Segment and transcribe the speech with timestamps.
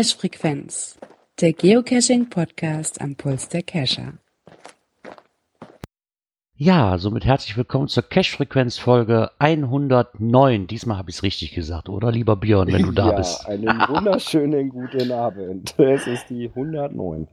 [0.00, 0.98] Cache Frequenz,
[1.42, 4.14] der Geocaching-Podcast am Puls der Cacher.
[6.56, 10.68] Ja, somit herzlich willkommen zur Cache-Frequenz-Folge 109.
[10.68, 13.46] Diesmal habe ich es richtig gesagt, oder lieber Björn, wenn du da ja, bist?
[13.46, 15.78] einen wunderschönen guten Abend.
[15.78, 17.28] Es ist die 109.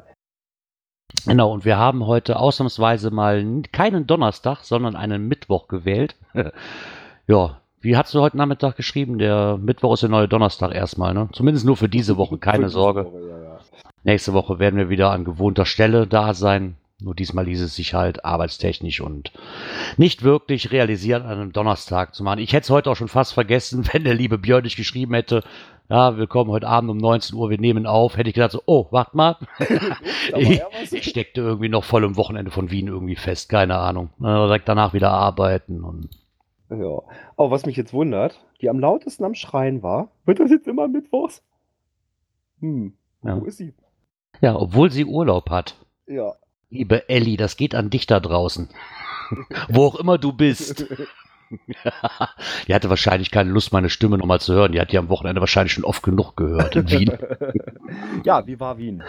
[1.26, 6.18] Genau, und wir haben heute ausnahmsweise mal keinen Donnerstag, sondern einen Mittwoch gewählt.
[7.28, 9.18] ja, wie hast du heute Nachmittag geschrieben?
[9.18, 11.30] Der Mittwoch ist der neue Donnerstag erstmal, ne?
[11.32, 13.06] Zumindest nur für diese Woche, keine Für Sorge.
[13.06, 13.60] Woche, ja, ja.
[14.04, 16.76] Nächste Woche werden wir wieder an gewohnter Stelle da sein.
[17.00, 19.32] Nur diesmal ließ es sich halt arbeitstechnisch und
[19.96, 22.40] nicht wirklich realisieren, an einem Donnerstag zu machen.
[22.40, 25.44] Ich hätte es heute auch schon fast vergessen, wenn der liebe Björn nicht geschrieben hätte,
[25.90, 28.62] ja, wir kommen heute Abend um 19 Uhr, wir nehmen auf, hätte ich gedacht so,
[28.66, 29.38] oh, warte mal.
[30.36, 34.10] Ich, ich steckte irgendwie noch voll im Wochenende von Wien irgendwie fest, keine Ahnung.
[34.20, 36.10] Direkt danach wieder arbeiten und
[36.70, 37.02] Ja.
[37.38, 40.88] Oh, was mich jetzt wundert, die am lautesten am Schreien war, wird das jetzt immer
[40.88, 41.42] mittwochs?
[42.60, 43.40] Hm, Ja.
[43.40, 43.74] wo ist sie?
[44.42, 45.76] ja, obwohl sie Urlaub hat.
[46.08, 46.34] Ja.
[46.70, 48.70] Liebe Elli, das geht an dich da draußen.
[49.70, 50.86] Wo auch immer du bist.
[52.68, 54.74] die hatte wahrscheinlich keine Lust, meine Stimme nochmal zu hören.
[54.74, 57.18] Die hat die am Wochenende wahrscheinlich schon oft genug gehört in Wien.
[58.26, 59.04] ja, wie war Wien?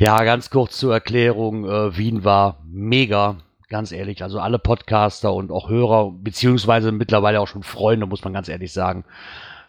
[0.00, 1.64] ja, ganz kurz zur Erklärung.
[1.64, 3.36] Äh, Wien war mega,
[3.70, 4.22] ganz ehrlich.
[4.22, 8.72] Also alle Podcaster und auch Hörer, beziehungsweise mittlerweile auch schon Freunde, muss man ganz ehrlich
[8.72, 9.04] sagen,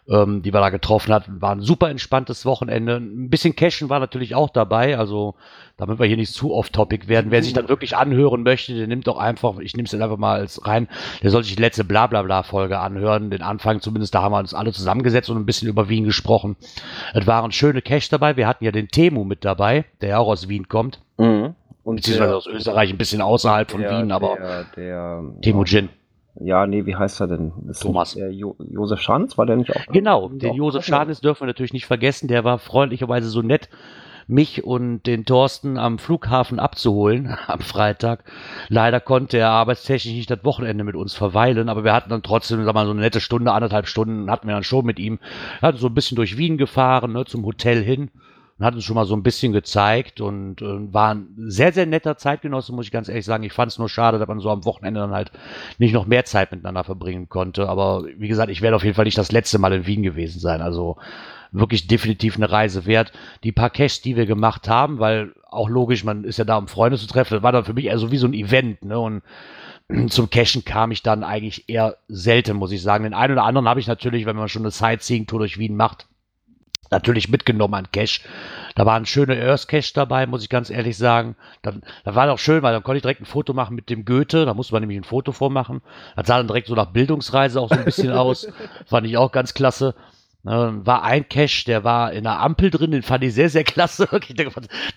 [0.08, 2.96] ähm, die wir da getroffen hatten, war ein super entspanntes Wochenende.
[2.96, 5.36] Ein bisschen Cashen war natürlich auch dabei, also
[5.76, 7.30] damit wir hier nicht zu off-topic werden.
[7.30, 10.16] Wer sich dann wirklich anhören möchte, der nimmt doch einfach, ich nehme es dann einfach
[10.16, 10.88] mal als rein,
[11.22, 14.72] der soll sich die letzte Blablabla-Folge anhören, den Anfang zumindest, da haben wir uns alle
[14.72, 16.56] zusammengesetzt und ein bisschen über Wien gesprochen.
[17.14, 20.28] Es waren schöne Cash dabei, wir hatten ja den Temu mit dabei, der ja auch
[20.28, 21.54] aus Wien kommt, Mhm.
[21.84, 25.88] Und beziehungsweise aus Österreich, ein bisschen außerhalb von der, Wien, aber Der, der, Temujin.
[26.40, 27.52] Ja, nee, wie heißt er denn?
[27.66, 28.14] Das Thomas.
[28.14, 29.86] Der jo Josef Schanz, war der nicht auch?
[29.92, 30.84] Genau, den Josef.
[30.84, 32.28] Schadens dürfen wir natürlich nicht vergessen.
[32.28, 33.68] Der war freundlicherweise so nett,
[34.28, 38.24] mich und den Thorsten am Flughafen abzuholen am Freitag.
[38.68, 42.64] Leider konnte er arbeitstechnisch nicht das Wochenende mit uns verweilen, aber wir hatten dann trotzdem,
[42.64, 45.18] sag mal, so eine nette Stunde, anderthalb Stunden hatten wir dann schon mit ihm.
[45.60, 48.10] Wir hatten so ein bisschen durch Wien gefahren, ne, zum Hotel hin
[48.62, 51.84] und hat uns schon mal so ein bisschen gezeigt und äh, war ein sehr, sehr
[51.84, 53.42] netter Zeitgenosse, muss ich ganz ehrlich sagen.
[53.42, 55.32] Ich fand es nur schade, dass man so am Wochenende dann halt
[55.78, 57.68] nicht noch mehr Zeit miteinander verbringen konnte.
[57.68, 60.38] Aber wie gesagt, ich werde auf jeden Fall nicht das letzte Mal in Wien gewesen
[60.38, 60.62] sein.
[60.62, 60.96] Also
[61.50, 63.10] wirklich definitiv eine Reise wert.
[63.42, 66.68] Die paar Caches, die wir gemacht haben, weil auch logisch, man ist ja da, um
[66.68, 68.84] Freunde zu treffen, das war dann für mich eher so wie so ein Event.
[68.84, 68.96] Ne?
[68.96, 69.22] Und
[70.08, 73.02] zum Cashen kam ich dann eigentlich eher selten, muss ich sagen.
[73.02, 76.06] Den einen oder anderen habe ich natürlich, wenn man schon eine Sightseeing-Tour durch Wien macht,
[76.90, 78.22] natürlich mitgenommen an Cash.
[78.74, 81.36] Da waren schöne Earth Cash dabei, muss ich ganz ehrlich sagen.
[81.62, 81.72] Da,
[82.04, 84.44] da war doch schön, weil dann konnte ich direkt ein Foto machen mit dem Goethe.
[84.44, 85.82] Da musste man nämlich ein Foto vormachen.
[86.16, 88.46] Das sah dann direkt so nach Bildungsreise auch so ein bisschen aus.
[88.86, 89.94] Fand ich auch ganz klasse.
[90.44, 93.62] Ne, war ein Cache, der war in einer Ampel drin, den fand ich sehr, sehr
[93.62, 94.08] klasse.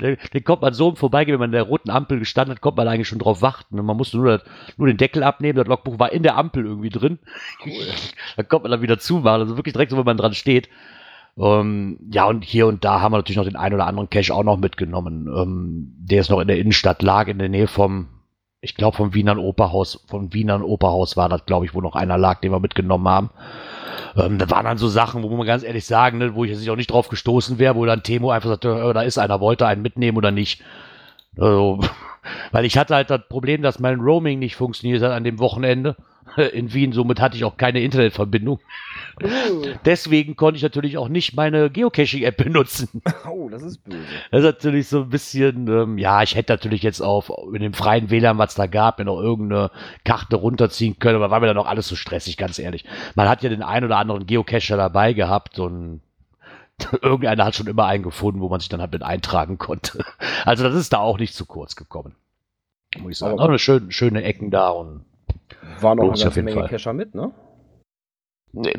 [0.01, 2.78] Den, den, kommt man so Vorbeigehen, wenn man in der roten Ampel gestanden hat, kommt
[2.78, 3.78] man eigentlich schon drauf warten.
[3.79, 4.47] Und man musste nur, das,
[4.78, 7.19] nur den Deckel abnehmen, das Logbuch war in der Ampel irgendwie drin.
[8.38, 9.41] da kommt man dann wieder zumachen.
[9.41, 10.68] Also wirklich direkt so, wenn man dran steht.
[11.38, 14.34] Ähm, ja, und hier und da haben wir natürlich noch den einen oder anderen Cache
[14.34, 15.28] auch noch mitgenommen.
[15.28, 18.07] Ähm, der ist noch in der Innenstadt, lag in der Nähe vom,
[18.62, 22.18] ich glaube, vom Wiener Operhaus, vom Wiener Operhaus war das, glaube ich, wo noch einer
[22.18, 23.29] lag, den wir mitgenommen haben.
[24.16, 26.69] Ähm, da waren dann so Sachen, wo man ganz ehrlich sagen, ne, wo ich jetzt
[26.69, 29.68] auch nicht drauf gestoßen wäre, wo dann Temo einfach sagte, äh, da ist einer, wollte
[29.68, 30.62] einen mitnehmen oder nicht.
[31.38, 31.81] Also,
[32.51, 35.97] weil ich hatte halt das Problem, dass mein Roaming nicht funktioniert hat an dem Wochenende
[36.44, 36.91] in Wien.
[36.91, 38.59] Somit hatte ich auch keine Internetverbindung.
[39.85, 43.01] Deswegen konnte ich natürlich auch nicht meine Geocaching-App benutzen.
[43.28, 43.97] Oh, das ist böse.
[44.31, 47.74] Das ist natürlich so ein bisschen, ähm, ja, ich hätte natürlich jetzt auf in dem
[47.74, 49.72] freien WLAN, was da gab, mir noch irgendeine
[50.03, 52.85] Karte runterziehen können, aber war mir dann auch alles so stressig, ganz ehrlich.
[53.16, 56.01] Man hat ja den einen oder anderen Geocacher dabei gehabt und
[57.01, 60.03] irgendeiner hat schon immer einen gefunden, wo man sich dann halt mit eintragen konnte.
[60.45, 62.15] Also das ist da auch nicht zu kurz gekommen.
[63.00, 63.33] Muss ich sagen.
[63.33, 65.04] Aber- auch eine schöne, schöne Ecken da und
[65.81, 66.69] War noch eine ganze Menge Fall.
[66.69, 67.31] Cacher mit, ne?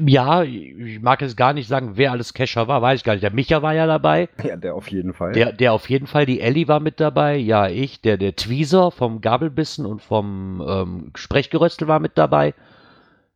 [0.07, 3.23] ja, ich mag jetzt gar nicht sagen, wer alles Cacher war, weiß ich gar nicht.
[3.23, 4.29] Der Micha war ja dabei.
[4.43, 5.33] Ja, der auf jeden Fall.
[5.33, 8.91] Der, der auf jeden Fall, die Ellie war mit dabei, ja, ich, der, der Tweezer
[8.91, 12.55] vom Gabelbissen und vom ähm, Sprechgeröstel war mit dabei.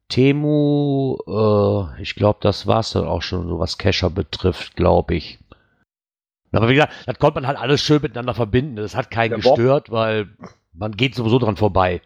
[0.09, 5.39] Temu, äh, ich glaube, das war's dann auch schon, so was Kescher betrifft, glaube ich.
[6.53, 8.77] Aber wie gesagt, das konnte man halt alles schön miteinander verbinden.
[8.77, 9.57] Das hat keinen Der Bob.
[9.57, 10.29] gestört, weil
[10.73, 12.01] man geht sowieso dran vorbei.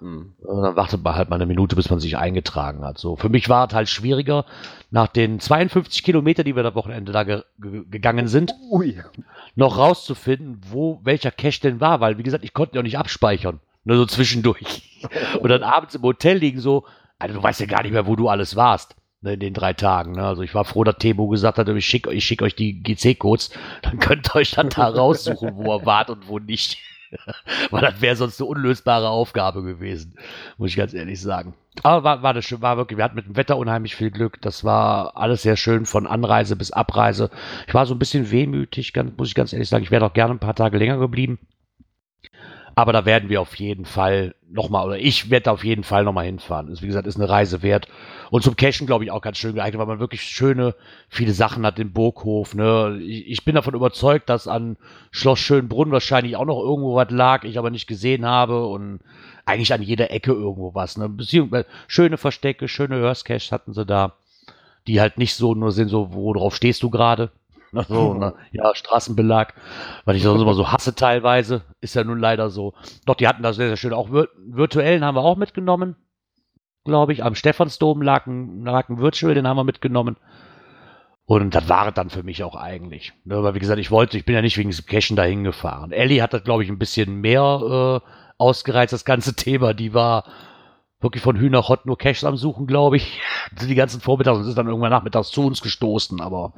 [0.00, 0.34] Hm.
[0.40, 2.98] Und dann wartet man halt mal eine Minute, bis man sich eingetragen hat.
[2.98, 4.44] So, für mich war es halt schwieriger,
[4.90, 9.00] nach den 52 Kilometer, die wir das Wochenende da ge ge gegangen sind, Ui.
[9.56, 12.98] noch rauszufinden, wo welcher Cache denn war, weil wie gesagt, ich konnte ihn auch nicht
[12.98, 13.60] abspeichern.
[13.84, 15.00] Nur so zwischendurch.
[15.40, 16.84] Und dann abends im Hotel liegen so,
[17.18, 18.94] also du weißt ja gar nicht mehr, wo du alles warst.
[19.20, 20.12] ne, in den drei Tagen.
[20.12, 20.24] Ne?
[20.24, 23.50] Also ich war froh, dass Tebo gesagt hat, ich schicke ich schick euch die GC-Codes,
[23.82, 26.78] dann könnt ihr euch dann da raussuchen, wo er wart und wo nicht.
[27.70, 30.14] Weil das wäre sonst eine unlösbare Aufgabe gewesen,
[30.56, 31.54] muss ich ganz ehrlich sagen.
[31.82, 34.40] Aber war, war das war wirklich, wir hatten mit dem Wetter unheimlich viel Glück.
[34.40, 37.30] Das war alles sehr schön von Anreise bis Abreise.
[37.66, 39.84] Ich war so ein bisschen wehmütig, muss ich ganz ehrlich sagen.
[39.84, 41.38] Ich wäre auch gerne ein paar Tage länger geblieben.
[42.78, 46.26] Aber da werden wir auf jeden Fall nochmal, oder ich werde auf jeden Fall nochmal
[46.26, 46.68] hinfahren.
[46.68, 47.88] Ist, wie gesagt, ist eine Reise wert.
[48.30, 50.76] Und zum Cashen, glaube ich, auch ganz schön geeignet, weil man wirklich schöne,
[51.08, 52.54] viele Sachen hat, den Burghof.
[52.54, 53.00] Ne?
[53.02, 54.76] Ich, ich bin davon überzeugt, dass an
[55.10, 58.64] Schloss Schönbrunn wahrscheinlich auch noch irgendwo was lag, ich aber nicht gesehen habe.
[58.68, 59.00] Und
[59.44, 60.96] eigentlich an jeder Ecke irgendwo was.
[60.96, 61.08] Ne?
[61.08, 64.12] Beziehungsweise schöne Verstecke, schöne Hörskaches hatten sie da,
[64.86, 67.32] die halt nicht so nur sind, so, worauf stehst du gerade?
[67.72, 68.34] So, ne?
[68.52, 69.54] Ja, Straßenbelag,
[70.04, 72.74] weil ich sonst immer so hasse teilweise, ist ja nun leider so.
[73.06, 73.92] Doch, die hatten das sehr, sehr schön.
[73.92, 75.96] Auch vir virtuellen haben wir auch mitgenommen,
[76.84, 77.24] glaube ich.
[77.24, 80.16] Am Stephansdom lag ein, lag ein Virtual, den haben wir mitgenommen.
[81.28, 83.12] Und das war es dann für mich auch eigentlich.
[83.26, 85.92] Ne, weil, wie gesagt, ich wollte, ich bin ja nicht wegen dem Cashen dahin gefahren.
[85.92, 89.74] Ellie hat das, glaube ich, ein bisschen mehr äh, ausgereizt, das ganze Thema.
[89.74, 90.24] Die war
[91.00, 93.20] wirklich von Hühnerhott nur Caches am Suchen, glaube ich.
[93.60, 96.22] Die ganzen Vormittags und ist dann irgendwann nachmittags zu uns gestoßen.
[96.22, 96.54] Aber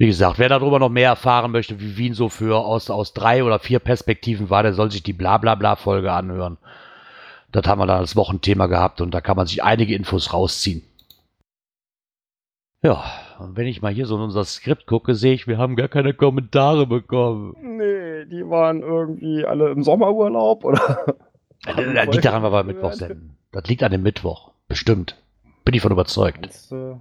[0.00, 3.44] wie gesagt, wer darüber noch mehr erfahren möchte, wie Wien so für aus, aus drei
[3.44, 6.56] oder vier Perspektiven war, der soll sich die Blablabla-Folge anhören.
[7.52, 10.82] Das haben wir dann als Wochenthema gehabt und da kann man sich einige Infos rausziehen.
[12.82, 13.04] Ja,
[13.40, 15.88] und wenn ich mal hier so in unser Skript gucke, sehe ich, wir haben gar
[15.88, 17.54] keine Kommentare bekommen.
[17.60, 21.14] Nee, die waren irgendwie alle im Sommerurlaub, oder?
[21.66, 23.36] Das liegt daran, weil wir Mittwoch senden.
[23.52, 24.52] Das liegt an dem Mittwoch.
[24.66, 25.22] Bestimmt.
[25.66, 26.40] Bin ich von überzeugt.
[26.40, 26.98] Meinst du,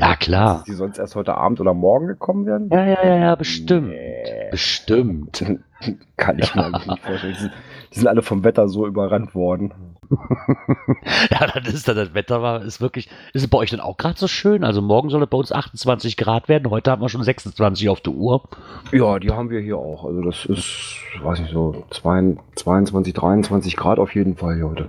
[0.00, 0.64] Ja, klar.
[0.66, 2.68] die sonst erst heute Abend oder morgen gekommen wären?
[2.70, 3.88] Ja, ja, ja, ja, bestimmt.
[3.88, 4.48] Nee.
[4.50, 5.44] Bestimmt.
[6.16, 7.34] Kann ich mir eigentlich nicht vorstellen.
[7.34, 7.52] Die sind,
[7.94, 9.72] die sind alle vom Wetter so überrannt worden.
[11.30, 13.96] ja, das ist dann das Wetter war, ist wirklich, ist es bei euch denn auch
[13.96, 14.64] gerade so schön?
[14.64, 18.00] Also morgen soll es bei uns 28 Grad werden, heute haben wir schon 26 auf
[18.00, 18.42] der Uhr.
[18.90, 20.04] Ja, die haben wir hier auch.
[20.04, 24.88] Also das ist, weiß nicht, so 22, 23 Grad auf jeden Fall hier heute.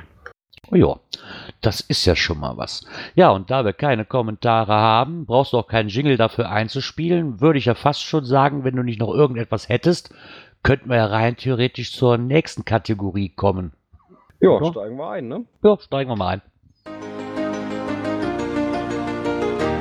[0.71, 0.95] Oh ja,
[1.61, 2.85] das ist ja schon mal was.
[3.15, 7.59] Ja, und da wir keine Kommentare haben, brauchst du auch keinen Jingle dafür einzuspielen, würde
[7.59, 10.13] ich ja fast schon sagen, wenn du nicht noch irgendetwas hättest,
[10.63, 13.73] könnten wir ja rein theoretisch zur nächsten Kategorie kommen.
[14.39, 14.71] Ja, Ja.
[14.71, 15.45] steigen wir ein, ne?
[15.63, 16.41] Ja, steigen wir mal ein.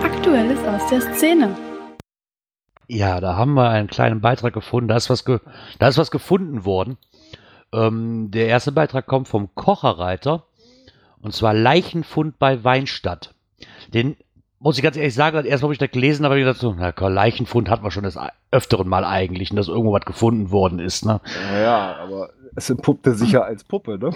[0.02, 1.56] Aktuelles aus der Szene.
[2.88, 4.88] Ja, da haben wir einen kleinen Beitrag gefunden.
[4.88, 5.38] Da ist was, ge
[5.78, 6.98] da ist was gefunden worden.
[7.72, 10.44] Ähm, der erste Beitrag kommt vom Kocherreiter.
[11.22, 13.34] Und zwar Leichenfund bei Weinstadt.
[13.92, 14.16] Den
[14.58, 16.92] muss ich ganz ehrlich sagen, erst habe ich das gelesen, aber ich gedacht so, na
[16.92, 18.18] komm, Leichenfund hatten wir schon des
[18.50, 21.04] öfteren Mal eigentlich, dass irgendwo was gefunden worden ist.
[21.06, 21.20] Ne?
[21.62, 24.10] Ja, aber es entpuppte sich ja als Puppe, ne?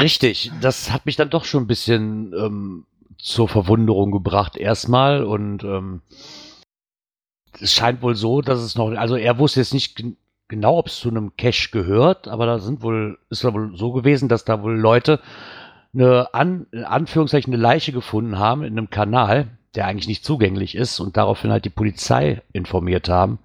[0.00, 2.86] Richtig, das hat mich dann doch schon ein bisschen ähm,
[3.18, 6.00] zur Verwunderung gebracht erstmal und ähm,
[7.60, 10.16] es scheint wohl so, dass es noch, also er wusste jetzt nicht gen-
[10.48, 13.92] genau, ob es zu einem Cache gehört, aber da sind wohl, ist da wohl so
[13.92, 15.20] gewesen, dass da wohl Leute
[15.94, 20.74] eine An, in Anführungszeichen eine Leiche gefunden haben in einem Kanal, der eigentlich nicht zugänglich
[20.74, 23.38] ist und daraufhin halt die Polizei informiert haben.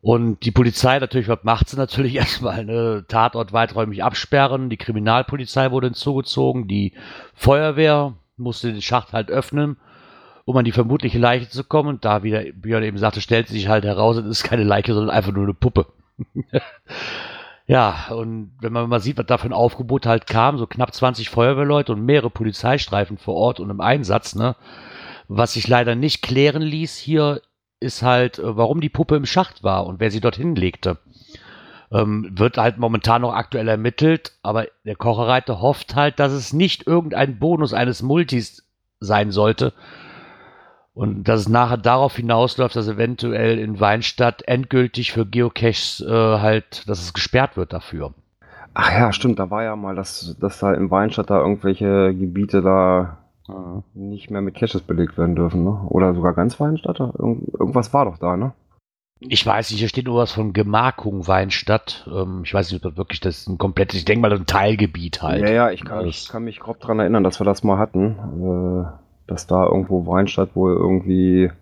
[0.00, 2.64] Und die Polizei natürlich, was macht sie natürlich erstmal?
[2.64, 3.04] Ne?
[3.08, 4.70] Tatort weiträumig absperren.
[4.70, 6.68] Die Kriminalpolizei wurde hinzugezogen.
[6.68, 6.92] Die
[7.34, 9.76] Feuerwehr musste den Schacht halt öffnen,
[10.44, 11.88] um an die vermutliche Leiche zu kommen.
[11.88, 14.94] Und da, wie der Björn eben sagte, stellt sich halt heraus, es ist keine Leiche,
[14.94, 15.86] sondern einfach nur eine Puppe.
[17.68, 20.94] ja, und wenn man mal sieht, was da für ein Aufgebot halt kam, so knapp
[20.94, 24.56] 20 Feuerwehrleute und mehrere Polizeistreifen vor Ort und im Einsatz, ne?
[25.28, 27.42] Was sich leider nicht klären ließ hier
[27.78, 30.96] ist halt, äh, warum die Puppe im Schacht war und wer sie dorthin legte.
[31.92, 36.86] Ähm, wird halt momentan noch aktuell ermittelt, aber der Kocherreiter hofft halt, dass es nicht
[36.86, 38.66] irgendein Bonus eines Multis
[38.98, 39.74] sein sollte
[40.98, 46.88] und dass es nachher darauf hinausläuft, dass eventuell in Weinstadt endgültig für Geocaches äh, halt,
[46.88, 48.14] dass es gesperrt wird dafür.
[48.74, 52.62] Ach ja, stimmt, da war ja mal, dass, dass da im Weinstadt da irgendwelche Gebiete
[52.62, 53.18] da
[53.94, 55.80] nicht mehr mit Caches belegt werden dürfen, ne?
[55.88, 57.00] Oder sogar ganz Weinstadt?
[57.00, 58.52] Irgend, irgendwas war doch da, ne?
[59.20, 62.08] Ich weiß nicht, hier steht nur was von Gemarkung Weinstadt.
[62.12, 64.46] Ähm, ich weiß nicht, ob das wirklich das ist ein komplettes, ich denke mal, ein
[64.46, 65.42] Teilgebiet halt.
[65.42, 68.16] Ja, ja, ich kann, ich kann mich grob dran erinnern, dass wir das mal hatten.
[68.42, 71.52] Äh, dass da irgendwo Weinstadt wohl irgendwie,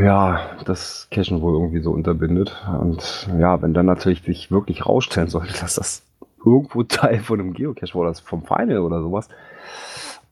[0.00, 2.56] ja, das Cachen wohl irgendwie so unterbindet.
[2.80, 6.02] Und ja, wenn dann natürlich sich wirklich rausstellen sollte, dass das
[6.44, 9.28] irgendwo Teil von einem Geocache war, das vom Final oder sowas.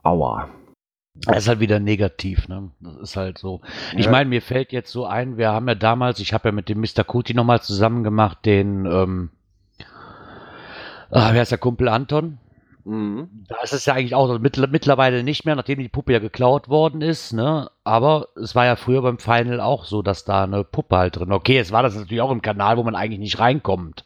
[0.02, 0.48] Aua.
[1.16, 2.70] Das ist halt wieder negativ, ne?
[2.80, 3.60] Das ist halt so.
[3.96, 4.10] Ich Ja.
[4.10, 6.80] meine, mir fällt jetzt so ein, wir haben ja damals, ich habe ja mit dem
[6.80, 7.04] Mr.
[7.04, 9.30] Kuti nochmal zusammen gemacht, den, ähm,
[11.10, 12.38] ah, wer ist der Kumpel Anton?
[12.84, 13.28] Mhm.
[13.48, 16.18] Da ist es ja eigentlich auch so, mittler- mittlerweile nicht mehr, nachdem die Puppe ja
[16.18, 17.70] geklaut worden ist, ne?
[17.82, 21.32] Aber es war ja früher beim Final auch so, dass da eine Puppe halt drin.
[21.32, 24.04] Okay, jetzt war das natürlich auch im Kanal, wo man eigentlich nicht reinkommt.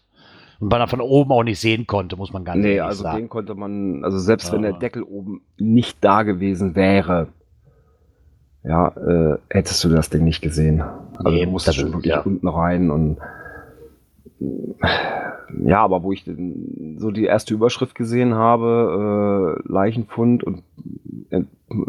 [0.61, 3.03] Und man da von oben auch nicht sehen konnte, muss man ganz Nee, ehrlich also
[3.05, 3.17] sagen.
[3.19, 4.71] den konnte man, also selbst wenn Ja.
[4.71, 7.29] der Deckel oben nicht da gewesen wäre,
[8.65, 10.83] ja, äh, hättest du das Ding nicht gesehen.
[11.17, 12.21] Also Nee, du musstest schon wirklich ja.
[12.21, 13.19] unten rein und
[14.41, 16.25] ja, aber wo ich
[16.97, 20.63] so die erste Überschrift gesehen habe, äh, Leichenfund und
[21.31, 21.43] äh,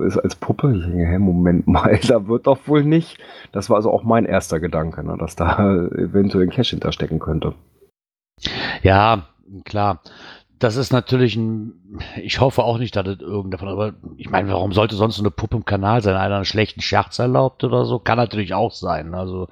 [0.05, 3.17] ist als Puppe, ich denke, hä, Moment mal, da wird doch wohl nicht.
[3.51, 5.57] Das war also auch mein erster Gedanke, ne, dass da
[5.95, 7.53] eventuell ein Cash hinterstecken könnte.
[8.81, 9.27] Ja,
[9.65, 10.01] klar.
[10.59, 11.73] Das ist natürlich ein.
[12.21, 13.69] Ich hoffe auch nicht, dass das irgend davon.
[13.69, 16.17] Aber ich meine, warum sollte sonst so eine Puppe im Kanal sein?
[16.17, 17.97] Einer einen schlechten Scherz erlaubt oder so?
[17.97, 19.15] Kann natürlich auch sein.
[19.15, 19.47] Also,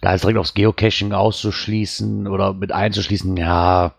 [0.00, 3.92] da jetzt direkt aufs Geocaching auszuschließen oder mit einzuschließen, ja,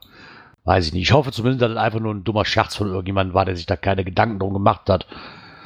[0.63, 1.03] weiß ich nicht.
[1.03, 3.67] Ich hoffe zumindest, dass das einfach nur ein dummer Scherz von irgendjemandem war, der sich
[3.67, 5.05] da keine Gedanken drum gemacht hat.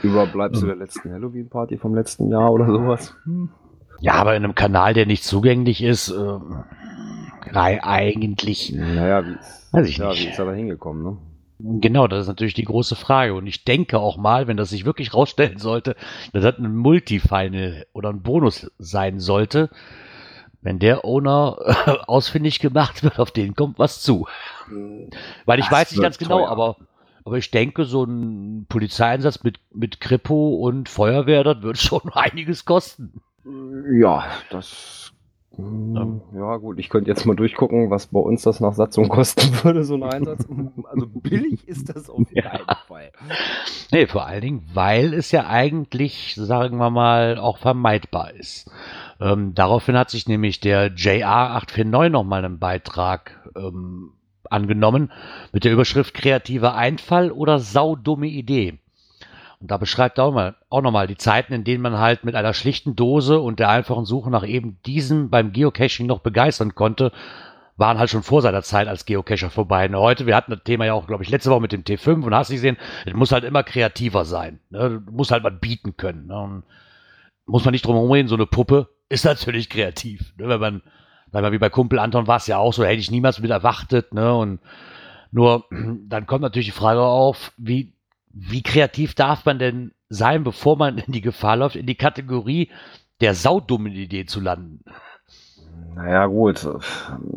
[0.03, 3.15] Überbleibst du der letzten Halloween-Party vom letzten Jahr oder sowas?
[4.01, 6.39] Ja, aber in einem Kanal, der nicht zugänglich ist, äh,
[7.53, 8.71] eigentlich.
[8.73, 10.23] Naja, wie ist, Weiß ich ja, nicht.
[10.25, 11.17] wie ist er da hingekommen, ne?
[11.79, 13.35] Genau, das ist natürlich die große Frage.
[13.35, 15.95] Und ich denke auch mal, wenn das sich wirklich rausstellen sollte,
[16.33, 19.69] dass das ein Multi-Final oder ein Bonus sein sollte,
[20.61, 21.57] wenn der Owner
[22.07, 24.27] ausfindig gemacht wird, auf den kommt was zu.
[25.45, 26.49] Weil ich Das weiß nicht ganz genau, teuer.
[26.49, 26.77] aber,
[27.25, 32.65] aber ich denke, so ein Polizeieinsatz mit, mit Kripo und Feuerwehr, das wird schon einiges
[32.65, 33.21] kosten.
[33.99, 35.10] Ja, das.
[35.61, 39.41] Hm, Ja, gut, ich könnte jetzt mal durchgucken, was bei uns das nach Satzung kosten
[39.63, 40.47] würde, so ein Einsatz.
[40.85, 43.11] Also billig ist das auf keinen Fall.
[43.91, 48.69] Nee, vor allen Dingen, weil es ja eigentlich, sagen wir mal, auch vermeidbar ist.
[49.19, 54.13] Ähm, daraufhin hat sich nämlich der JR849 nochmal einen Beitrag ähm,
[54.49, 55.11] angenommen
[55.51, 58.79] mit der Überschrift kreativer Einfall oder saudumme Idee.
[59.61, 62.33] Und da beschreibt er auch, mal, auch nochmal die Zeiten, in denen man halt mit
[62.35, 67.11] einer schlichten Dose und der einfachen Suche nach eben diesem beim Geocaching noch begeistern konnte,
[67.77, 69.87] waren halt schon vor seiner Zeit als Geocacher vorbei.
[69.87, 72.23] Und heute, wir hatten das Thema ja auch, glaube ich, letzte Woche mit dem T5
[72.23, 74.59] und hast du gesehen, es muss halt immer kreativer sein.
[74.71, 75.01] Ne?
[75.05, 76.25] Du musst halt was bieten können.
[76.25, 76.63] Ne?
[77.45, 80.33] Muss man nicht drum herum reden, so eine Puppe ist natürlich kreativ.
[80.37, 80.49] Ne?
[80.49, 80.81] Wenn man,
[81.31, 83.51] weil man wie bei Kumpel Anton war es ja auch so, hätte ich niemals mit
[83.51, 84.13] erwartet.
[84.13, 84.33] Ne?
[84.33, 84.59] Und
[85.31, 85.65] nur
[86.07, 87.93] dann kommt natürlich die Frage auf, wie,
[88.33, 92.71] wie kreativ darf man denn sein, bevor man in die Gefahr läuft, in die Kategorie
[93.21, 94.83] der saudummen Idee zu landen?
[95.95, 96.67] Naja, gut.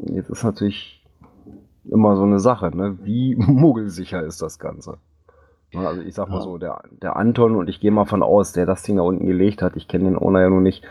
[0.06, 1.04] Jetzt ist natürlich
[1.84, 2.98] immer so eine Sache, ne?
[3.02, 4.98] Wie muggelsicher ist das Ganze?
[5.72, 6.42] Ne, Also ich sag mal Ja.
[6.42, 9.26] so, der, der Anton und ich gehe mal von aus, der das Ding da unten
[9.26, 10.84] gelegt hat, ich kenne den Owner ja nur nicht,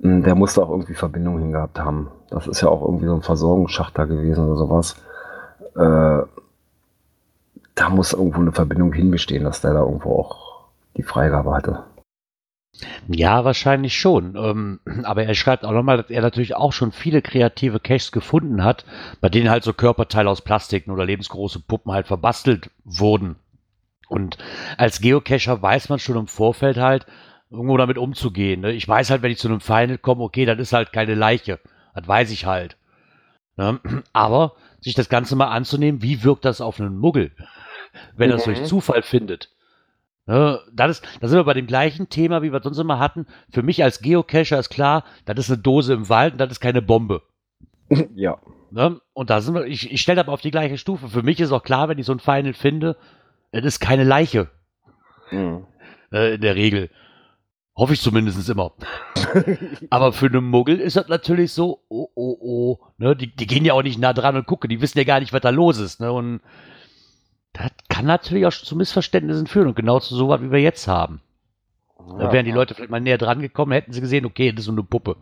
[0.00, 2.10] mh, der muss da auch irgendwie Verbindung hingehabt haben.
[2.30, 4.96] Das ist ja auch irgendwie so ein Versorgungsschacht da gewesen oder sowas.
[5.76, 6.22] Äh,
[7.78, 10.64] da muss irgendwo eine Verbindung hinbestehen, dass der da irgendwo auch
[10.96, 11.84] die Freigabe hatte.
[13.06, 14.36] Ja, wahrscheinlich schon.
[14.36, 18.64] Ähm, aber er schreibt auch nochmal, dass er natürlich auch schon viele kreative Caches gefunden
[18.64, 18.84] hat,
[19.20, 23.36] bei denen halt so Körperteile aus Plastik oder lebensgroße Puppen halt verbastelt wurden.
[24.08, 24.38] Und
[24.76, 27.06] als Geocacher weiß man schon im Vorfeld halt,
[27.50, 28.60] irgendwo damit umzugehen.
[28.60, 28.72] Ne?
[28.72, 31.60] Ich weiß halt, wenn ich zu einem Final komme, okay, das ist halt keine Leiche.
[31.94, 32.76] Das weiß ich halt.
[33.56, 33.80] Ne?
[34.12, 37.32] Aber sich das Ganze mal anzunehmen, wie wirkt das auf einen Muggel,
[38.16, 38.54] wenn er es Mhm.
[38.54, 39.50] durch Zufall findet?
[40.26, 42.98] Ne, das ist, da sind wir bei dem gleichen Thema, wie wir es sonst immer
[42.98, 43.26] hatten.
[43.50, 46.60] Für mich als Geocacher ist klar, das ist eine Dose im Wald und das ist
[46.60, 47.22] keine Bombe.
[48.14, 48.38] ja.
[48.70, 49.00] Ne?
[49.14, 51.08] Und da sind wir, ich, ich stelle das auf die gleiche Stufe.
[51.08, 52.96] Für mich ist auch klar, wenn ich so ein Final finde,
[53.52, 54.48] es ist keine Leiche
[55.30, 55.64] Mhm.
[56.12, 56.90] äh, in der Regel.
[57.76, 58.72] Hoffe ich zumindest immer.
[59.90, 62.78] Aber für einen Muggel ist das natürlich so, oh, oh, oh.
[62.98, 63.14] Ne?
[63.16, 65.32] Die, die gehen ja auch nicht nah dran und gucken, die wissen ja gar nicht,
[65.32, 66.00] was da los ist.
[66.00, 66.10] Ne?
[66.12, 66.40] Und
[67.58, 71.20] das kann natürlich auch zu Missverständnissen führen und genau zu sowas, wie wir jetzt haben.
[72.18, 74.66] Da wären die Leute vielleicht mal näher dran gekommen, hätten sie gesehen, okay, das ist
[74.66, 75.16] so eine Puppe.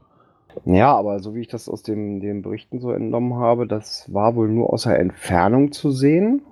[0.64, 4.36] Ja, aber so wie ich das aus dem, den Berichten so entnommen habe, das war
[4.36, 6.42] wohl nur aus der Entfernung zu sehen.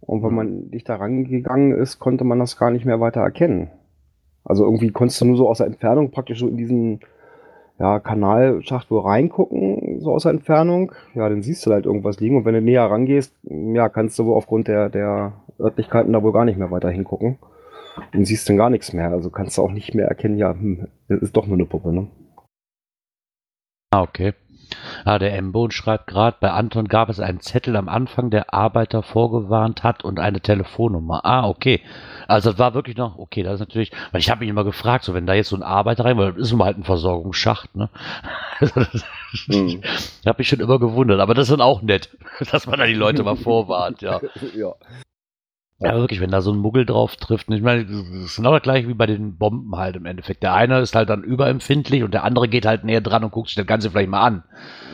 [0.00, 3.70] Und wenn man dicht da rangegangen ist, konnte man das gar nicht mehr weiter erkennen.
[4.44, 7.00] Also irgendwie konntest du nur so aus der Entfernung praktisch so in diesen
[7.78, 10.92] ja, Kanalschacht wo reingucken, so aus der Entfernung.
[11.14, 12.36] Ja, dann siehst du halt irgendwas liegen.
[12.36, 16.32] Und wenn du näher rangehst, ja, kannst du wohl aufgrund der, der Örtlichkeiten da wohl
[16.32, 17.38] gar nicht mehr weiter hingucken.
[18.14, 19.10] Und siehst dann gar nichts mehr.
[19.10, 21.92] Also kannst du auch nicht mehr erkennen, ja, hm, das ist doch nur eine Puppe,
[21.92, 22.08] ne?
[23.90, 24.34] Ah, okay.
[25.04, 29.02] Ah, der M-Bone schreibt gerade, bei Anton gab es einen Zettel am Anfang, der Arbeiter
[29.02, 31.24] vorgewarnt hat und eine Telefonnummer.
[31.24, 31.80] Ah, okay.
[32.26, 35.04] Also das war wirklich noch, okay, das ist natürlich, weil ich habe mich immer gefragt,
[35.04, 37.74] so wenn da jetzt so ein Arbeiter rein, weil das ist immer halt ein Versorgungsschacht,
[37.74, 37.88] ne?
[39.46, 39.82] Mhm.
[39.82, 42.08] Ich habe mich schon immer gewundert, aber das ist dann auch nett,
[42.50, 44.20] dass man da die Leute mal vorwarnt, ja.
[44.56, 44.72] ja.
[45.80, 47.48] Ja, wirklich, wenn da so ein Muggel drauf trifft.
[47.50, 50.42] Ich meine, das ist genau das gleiche wie bei den Bomben halt im Endeffekt.
[50.42, 53.48] Der eine ist halt dann überempfindlich und der andere geht halt näher dran und guckt
[53.48, 54.44] sich das Ganze vielleicht mal an.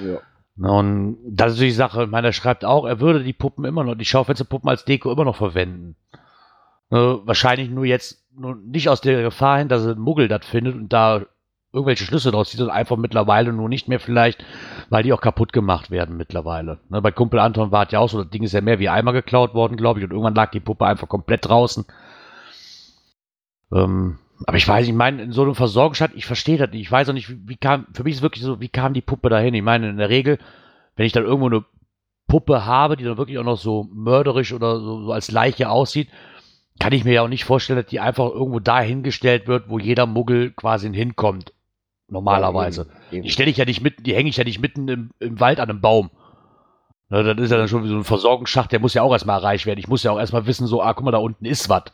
[0.04, 0.18] Ja.
[0.56, 2.04] Und das ist die Sache.
[2.04, 5.10] Ich meine, er schreibt auch, er würde die Puppen immer noch, die Schaufensterpuppen als Deko
[5.10, 5.96] immer noch verwenden.
[6.90, 10.74] Äh, wahrscheinlich nur jetzt nur nicht aus der Gefahr hin, dass ein Muggel das findet
[10.74, 11.22] und da
[11.74, 14.44] irgendwelche Schlüsse draus zieht und einfach mittlerweile nur nicht mehr vielleicht,
[14.88, 16.78] weil die auch kaputt gemacht werden mittlerweile.
[16.88, 18.88] Ne, bei Kumpel Anton war es ja auch so, das Ding ist ja mehr wie
[18.88, 21.84] einmal geklaut worden, glaube ich, und irgendwann lag die Puppe einfach komplett draußen.
[23.72, 26.82] Ähm, aber ich weiß, ich meine, in so einem Versorgungsstadt, ich verstehe das nicht.
[26.82, 28.94] Ich weiß auch nicht, wie, wie kam, für mich ist es wirklich so, wie kam
[28.94, 29.54] die Puppe dahin?
[29.54, 30.38] Ich meine, in der Regel,
[30.96, 31.64] wenn ich dann irgendwo eine
[32.28, 36.08] Puppe habe, die dann wirklich auch noch so mörderisch oder so, so als Leiche aussieht,
[36.78, 40.06] kann ich mir ja auch nicht vorstellen, dass die einfach irgendwo dahingestellt wird, wo jeder
[40.06, 41.53] Muggel quasi hinkommt.
[42.08, 42.88] Normalerweise.
[43.10, 43.20] Ja.
[43.20, 45.60] Die stelle ich ja nicht mitten, die hänge ich ja nicht mitten im, im Wald
[45.60, 46.10] an einem Baum.
[47.08, 49.38] Na, das ist ja dann schon wie so ein Versorgungsschacht, der muss ja auch erstmal
[49.38, 49.78] erreicht werden.
[49.78, 51.84] Ich muss ja auch erstmal wissen, so, ah, guck mal, da unten ist was.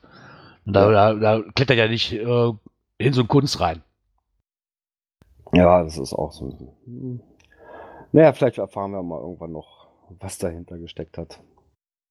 [0.66, 2.52] Da, da, da klettert ja nicht äh,
[2.98, 3.82] in so ein Kunst rein.
[5.52, 6.76] Ja, das ist auch so.
[8.12, 9.88] Naja, vielleicht erfahren wir mal irgendwann noch,
[10.20, 11.40] was dahinter gesteckt hat.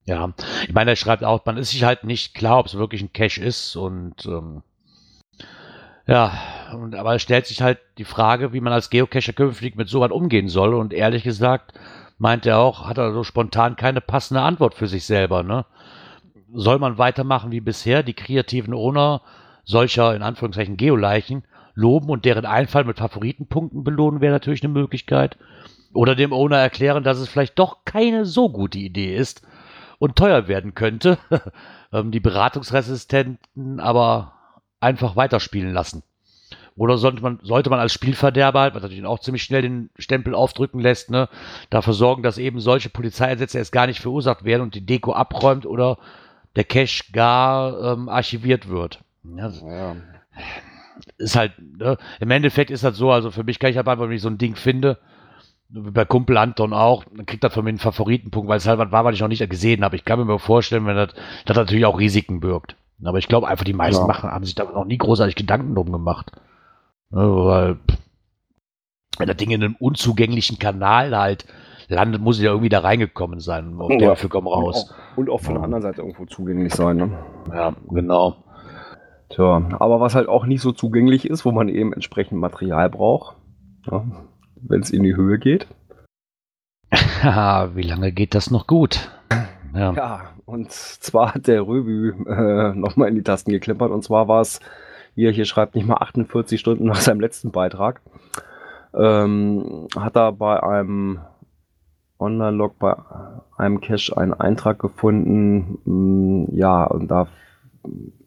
[0.06, 0.34] Ja,
[0.68, 3.14] ich meine, er schreibt auch, man ist sich halt nicht klar, ob es wirklich ein
[3.14, 4.64] Cache ist und ähm,
[6.10, 6.32] ja,
[6.74, 10.12] und, aber es stellt sich halt die Frage, wie man als Geocacher künftig mit sowas
[10.12, 11.74] umgehen soll und ehrlich gesagt
[12.18, 15.66] meint er auch, hat er so spontan keine passende Antwort für sich selber, ne?
[16.54, 19.22] Soll man weitermachen wie bisher, die kreativen Owner
[19.64, 21.44] solcher, in Anführungszeichen, Geoleichen
[21.76, 25.38] loben und deren Einfall mit Favoritenpunkten belohnen, wäre natürlich eine Möglichkeit.
[25.94, 29.44] Oder dem Owner erklären, dass es vielleicht doch keine so gute Idee ist
[30.00, 31.18] und teuer werden könnte.
[31.92, 34.39] Ähm, die Beratungsresistenten aber
[34.80, 36.04] einfach weiterspielen lassen.
[36.76, 40.34] Oder sollte man, sollte man als Spielverderber, halt, was natürlich auch ziemlich schnell den Stempel
[40.34, 41.28] aufdrücken lässt, ne,
[41.70, 45.66] dafür sorgen, dass eben solche Polizeieinsätze erst gar nicht verursacht werden und die Deko abräumt
[45.66, 45.98] oder
[46.56, 49.00] der Cache gar ähm, archiviert wird.
[49.24, 49.96] Ja, Ja.
[51.18, 54.06] ist halt, ne, im Endeffekt ist das so, also für mich kann ich halt einfach,
[54.06, 54.98] wenn ich so ein Ding finde,
[55.70, 58.80] wie bei Kumpel Anton auch, dann kriegt das von mir einen Favoritenpunkt, weil es halt
[58.80, 59.96] was war, was ich noch nicht gesehen habe.
[59.96, 61.14] Ich kann mir vorstellen, wenn das,
[61.46, 62.76] das natürlich auch Risiken birgt.
[63.04, 64.08] Aber ich glaube einfach, die meisten Ja.
[64.08, 66.32] machen, haben sich da noch nie großartig Gedanken drum gemacht.
[67.12, 67.78] Ne, weil,
[69.18, 71.46] wenn das Ding in einem unzugänglichen Kanal halt
[71.88, 73.76] landet, muss es ja irgendwie da reingekommen sein.
[73.80, 73.98] Auf Ja.
[73.98, 74.94] der für komm raus.
[75.16, 76.98] Und auch von der anderen Seite irgendwo zugänglich sein.
[76.98, 77.18] Ne?
[77.54, 78.44] Ja, genau.
[79.30, 83.36] Tja, aber was halt auch nicht so zugänglich ist, wo man eben entsprechend Material braucht,
[83.90, 84.04] ja,
[84.62, 85.68] wenn es in die Höhe geht.
[86.92, 89.10] Wie lange geht das noch gut?
[89.74, 89.94] Ja.
[89.94, 94.42] Ja, und zwar hat der Röbü äh, nochmal in die Tasten geklimpert und zwar war
[94.42, 94.60] es,
[95.16, 98.02] hier, hier schreibt nicht mal 48 Stunden nach seinem letzten Beitrag,
[98.94, 101.20] ähm, hat er bei einem
[102.20, 102.96] Online-Log bei
[103.58, 107.28] einem Cache einen Eintrag gefunden, mh, ja, und da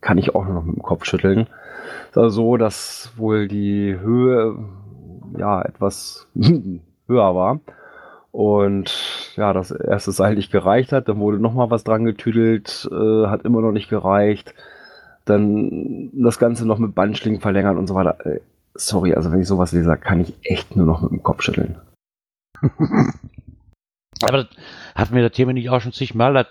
[0.00, 1.46] kann ich auch noch mit dem Kopf schütteln.
[2.10, 4.56] Es war so, dass wohl die Höhe
[5.36, 6.28] ja etwas
[7.06, 7.60] höher war.
[8.32, 13.26] Und ja, das erste Seil nicht gereicht hat, dann wurde nochmal was dran getüdelt, äh,
[13.26, 14.54] hat immer noch nicht gereicht.
[15.26, 18.24] Dann das Ganze noch mit Bandschlingen verlängern und so weiter.
[18.26, 18.40] Äh,
[18.74, 21.76] sorry, also wenn ich sowas lese, kann ich echt nur noch mit dem Kopf schütteln.
[24.22, 24.48] Aber das
[24.94, 26.46] hatten wir das Thema nicht auch schon zigmal, dass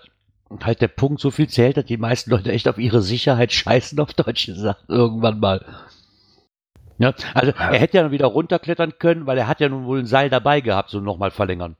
[0.62, 3.98] halt der Punkt so viel zählt, dass die meisten Leute echt auf ihre Sicherheit scheißen,
[3.98, 5.64] auf Deutsch gesagt, irgendwann mal.
[6.98, 10.06] Ja, also er hätte ja wieder runterklettern können, weil er hat ja nun wohl ein
[10.06, 11.76] Seil dabei gehabt, so nochmal verlängern.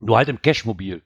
[0.00, 1.02] Nur halt im Cashmobil.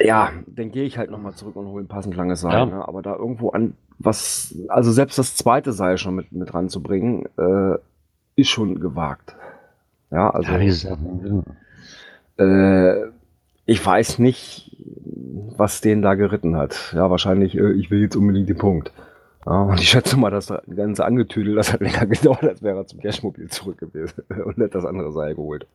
[0.00, 2.52] Ja, dann gehe ich halt nochmal zurück und hole ein passend langes Seil.
[2.52, 2.66] Ja.
[2.66, 2.88] Ne?
[2.88, 7.78] Aber da irgendwo an was, also selbst das zweite Seil schon mit, mit ranzubringen, äh,
[8.36, 9.36] ist schon gewagt.
[10.10, 10.50] Ja, also.
[10.52, 11.42] Ja,
[12.38, 13.10] Äh,
[13.66, 14.76] ich weiß nicht,
[15.56, 16.92] was den da geritten hat.
[16.96, 18.92] Ja, wahrscheinlich, äh, ich will jetzt unbedingt den Punkt.
[19.46, 22.78] Ja, und ich schätze mal, dass das Ganze angetüdelt, das hat länger gedauert, als wäre
[22.78, 25.66] er zum Cashmobil zurück gewesen und hätte das andere Seil geholt.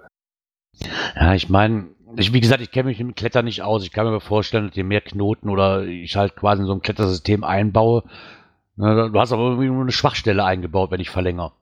[1.15, 3.83] Ja, ich meine, ich, wie gesagt, ich kenne mich mit dem Klettern nicht aus.
[3.83, 6.81] Ich kann mir vorstellen, dass je mehr Knoten oder ich halt quasi in so ein
[6.81, 8.03] Klettersystem einbaue,
[8.75, 11.53] ne, du hast aber irgendwie nur eine Schwachstelle eingebaut, wenn ich verlängere.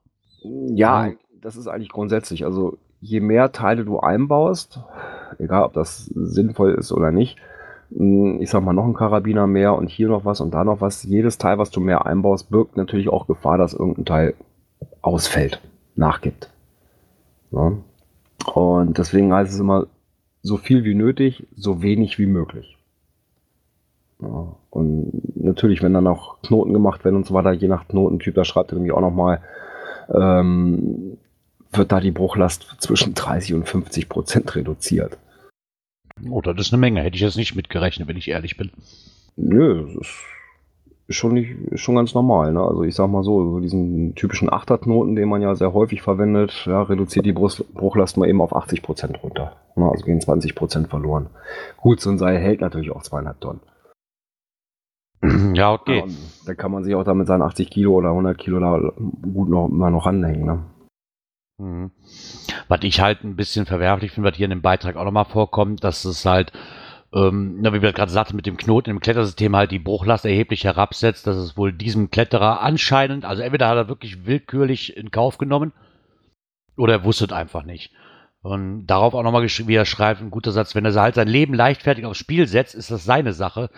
[0.41, 1.11] Ja,
[1.41, 2.45] das ist eigentlich grundsätzlich.
[2.45, 4.79] Also je mehr Teile du einbaust,
[5.39, 7.37] egal ob das sinnvoll ist oder nicht,
[7.95, 11.03] ich sag mal noch ein Karabiner mehr und hier noch was und da noch was,
[11.03, 14.34] jedes Teil, was du mehr einbaust, birgt natürlich auch Gefahr, dass irgendein Teil
[15.01, 15.62] ausfällt,
[15.95, 16.49] nachgibt.
[17.51, 17.73] Ja.
[18.53, 19.88] Und deswegen heißt es immer,
[20.41, 22.77] so viel wie nötig, so wenig wie möglich.
[24.21, 24.56] Ja.
[24.69, 28.43] Und natürlich, wenn dann auch Knoten gemacht werden und so weiter, je nach Knotentyp, da
[28.43, 29.41] schreibt er nämlich auch nochmal,
[30.10, 31.17] ähm,
[31.71, 35.17] wird da die Bruchlast zwischen 30 und 50 Prozent reduziert.
[36.30, 37.02] Oh, das ist eine Menge.
[37.02, 38.71] Hätte ich jetzt nicht mitgerechnet, wenn ich ehrlich bin.
[39.36, 40.08] Nö, das
[41.08, 42.54] ist schon nicht, schon ganz normal.
[42.54, 42.62] Ne?
[42.62, 46.65] Also ich sag mal so, so diesen typischen Achterknoten, den man ja sehr häufig verwendet,
[46.65, 49.58] ja, reduziert die Brust, Bruchlast mal eben auf 80 Prozent runter.
[49.76, 49.89] Ne?
[49.89, 51.30] Also gehen 20 Prozent verloren.
[51.78, 53.62] Gut, so ein Seil hält natürlich auch zweieinhalb Tonnen.
[55.54, 56.04] Ja, okay.
[56.06, 56.13] Ja,
[56.45, 58.78] da kann man sich auch damit seinen 80 Kilo oder 100 Kilo da
[59.21, 60.45] gut noch, immer noch ranhängen.
[60.45, 60.63] Ne?
[61.63, 61.91] Mhm.
[62.67, 65.84] Was ich halt ein bisschen verwerflich finde, was hier in dem Beitrag auch nochmal vorkommt,
[65.84, 66.52] dass es halt
[67.13, 71.28] ähm, wie wir gerade sagten, mit dem Knoten im Klettersystem halt die Bruchlast erheblich herabsetzt,
[71.28, 75.73] dass es wohl diesem Kletterer anscheinend, also entweder hat er wirklich willkürlich in Kauf genommen
[76.76, 77.91] oder er wusste es einfach nicht.
[78.41, 82.06] Und darauf auch nochmal wieder schreibt, ein guter Satz, wenn er halt sein Leben leichtfertig
[82.06, 83.69] aufs Spiel setzt, ist das seine Sache.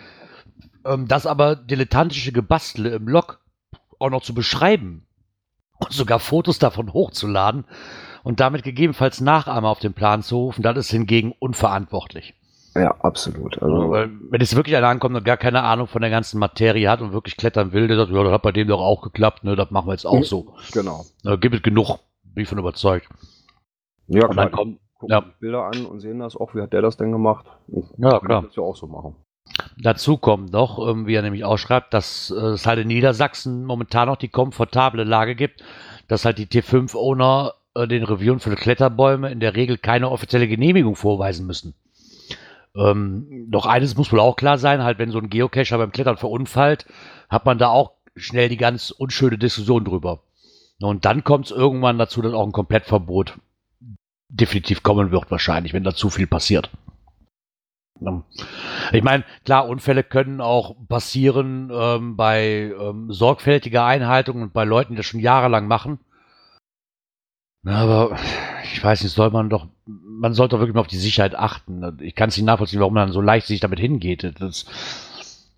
[0.84, 3.40] Ähm, das aber dilettantische Gebastle im Log
[3.98, 5.06] auch noch zu beschreiben
[5.78, 7.64] und sogar Fotos davon hochzuladen
[8.22, 12.34] und damit gegebenenfalls Nachahmer auf den Plan zu rufen, das ist hingegen unverantwortlich.
[12.74, 13.60] Ja, absolut.
[13.62, 16.90] Also, Weil, wenn es wirklich einer ankommt und gar keine Ahnung von der ganzen Materie
[16.90, 19.44] hat und wirklich klettern will, der sagt, ja, das hat bei dem doch auch geklappt,
[19.44, 20.54] ne, das machen wir jetzt auch so.
[20.72, 21.04] Genau.
[21.22, 23.08] Da gibt es genug, bin ich von überzeugt.
[24.08, 24.44] Ja, und klar.
[24.44, 25.20] dann kommt, gucken ja.
[25.22, 27.46] die Bilder an und sehen das auch, wie hat der das denn gemacht?
[27.96, 28.42] Ja, Kann klar.
[28.42, 29.16] Das ja auch so machen.
[29.78, 34.08] Dazu kommt noch, ähm, wie er nämlich ausschreibt, dass äh, es halt in Niedersachsen momentan
[34.08, 35.62] noch die komfortable Lage gibt,
[36.08, 40.96] dass halt die T5-Owner äh, den Reviewen für Kletterbäume in der Regel keine offizielle Genehmigung
[40.96, 41.74] vorweisen müssen.
[42.74, 46.16] Ähm, doch eines muss wohl auch klar sein, halt wenn so ein Geocacher beim Klettern
[46.16, 46.86] verunfallt,
[47.28, 50.20] hat man da auch schnell die ganz unschöne Diskussion drüber.
[50.80, 53.34] Und dann kommt es irgendwann dazu, dass auch ein Komplettverbot
[54.28, 56.70] definitiv kommen wird wahrscheinlich, wenn da zu viel passiert.
[58.92, 64.92] Ich meine, klar, Unfälle können auch passieren ähm, bei ähm, sorgfältiger Einhaltung und bei Leuten,
[64.92, 65.98] die das schon jahrelang machen.
[67.62, 68.16] Na, aber
[68.72, 71.98] ich weiß nicht, soll man doch, man sollte doch wirklich mal auf die Sicherheit achten.
[72.00, 74.22] Ich kann es nicht nachvollziehen, warum man so leicht sich damit hingeht.
[74.38, 74.66] Das,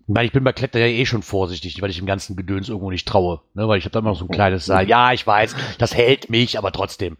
[0.01, 2.67] ich meine, ich bin bei Klettern ja eh schon vorsichtig, weil ich dem ganzen Gedöns
[2.67, 3.41] irgendwo nicht traue.
[3.53, 3.67] Ne?
[3.67, 4.89] Weil ich habe da immer noch so ein kleines Seil.
[4.89, 7.17] Ja, ich weiß, das hält mich, aber trotzdem.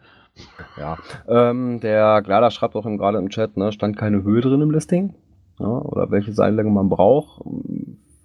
[0.78, 0.98] Ja,
[1.28, 5.14] ähm, der Glader schreibt auch gerade im Chat, ne, stand keine Höhe drin im Listing.
[5.60, 7.44] Ja, oder welche Seillänge man braucht,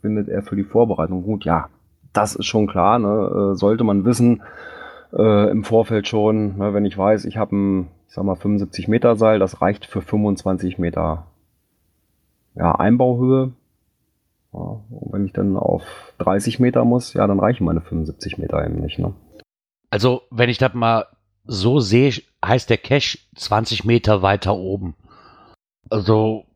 [0.00, 1.44] findet er für die Vorbereitung gut.
[1.44, 1.68] Ja,
[2.12, 4.42] das ist schon klar, ne, äh, sollte man wissen
[5.12, 8.88] äh, im Vorfeld schon, ne, wenn ich weiß, ich habe ein, ich sag mal 75
[8.88, 11.26] Meter Seil, das reicht für 25 Meter
[12.54, 13.52] ja, Einbauhöhe.
[14.52, 18.64] Ja, und wenn ich dann auf 30 Meter muss, ja, dann reichen meine 75 Meter
[18.64, 18.98] eben nicht.
[18.98, 19.12] Ne?
[19.90, 21.06] Also, wenn ich das mal
[21.44, 22.12] so sehe,
[22.44, 24.94] heißt der Cache 20 Meter weiter oben.
[25.90, 26.46] Also,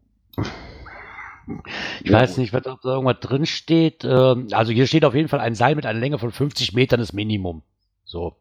[2.03, 4.05] ich Ja, weiß nicht, was da irgendwas drin steht.
[4.05, 7.01] Ähm, Also hier steht auf jeden Fall ein Seil mit einer Länge von 50 Metern
[7.01, 7.63] ist Minimum.
[8.05, 8.37] So.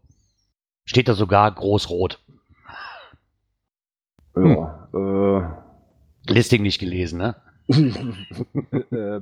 [0.85, 2.19] Steht da sogar groß-rot.
[4.35, 7.35] Ja, äh, Listing nicht gelesen, ne?
[7.69, 9.21] äh,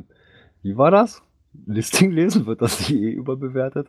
[0.62, 1.22] wie war das?
[1.66, 3.88] Listing lesen, wird das nicht eh überbewertet?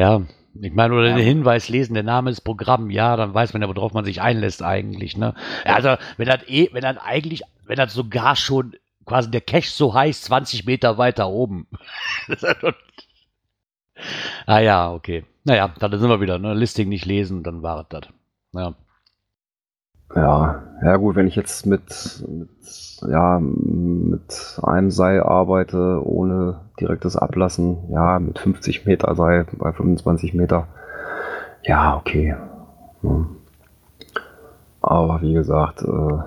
[0.00, 0.22] Ja,
[0.58, 1.16] ich meine, oder Ja.
[1.16, 4.22] den Hinweis lesen, der Name ist Programm, ja, dann weiß man ja, worauf man sich
[4.22, 5.34] einlässt eigentlich, ne?
[5.66, 9.92] Also, wenn das eh, wenn das eigentlich, wenn das sogar schon quasi der Cache so
[9.92, 11.66] heißt, 20 Meter weiter oben.
[14.46, 15.26] Ah ja, okay.
[15.44, 16.54] Naja, dann sind wir wieder, ne?
[16.54, 18.08] Listing nicht lesen, dann war es das.
[18.54, 18.74] Ja.
[20.14, 22.48] Ja, ja gut, wenn ich jetzt mit, mit,
[23.08, 30.34] ja, mit einem Seil arbeite, ohne direktes Ablassen, ja, mit 50 Meter Seil bei 25
[30.34, 30.66] Meter,
[31.62, 32.34] ja, okay.
[33.02, 33.36] Hm.
[34.82, 36.18] Aber wie gesagt, äh,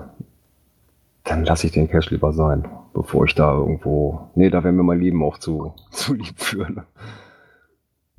[1.24, 4.82] dann lasse ich den Cash lieber sein, bevor ich da irgendwo, nee, da wäre mir
[4.82, 6.70] mein Leben auch zu, zu lieb für.
[6.70, 6.84] Ne?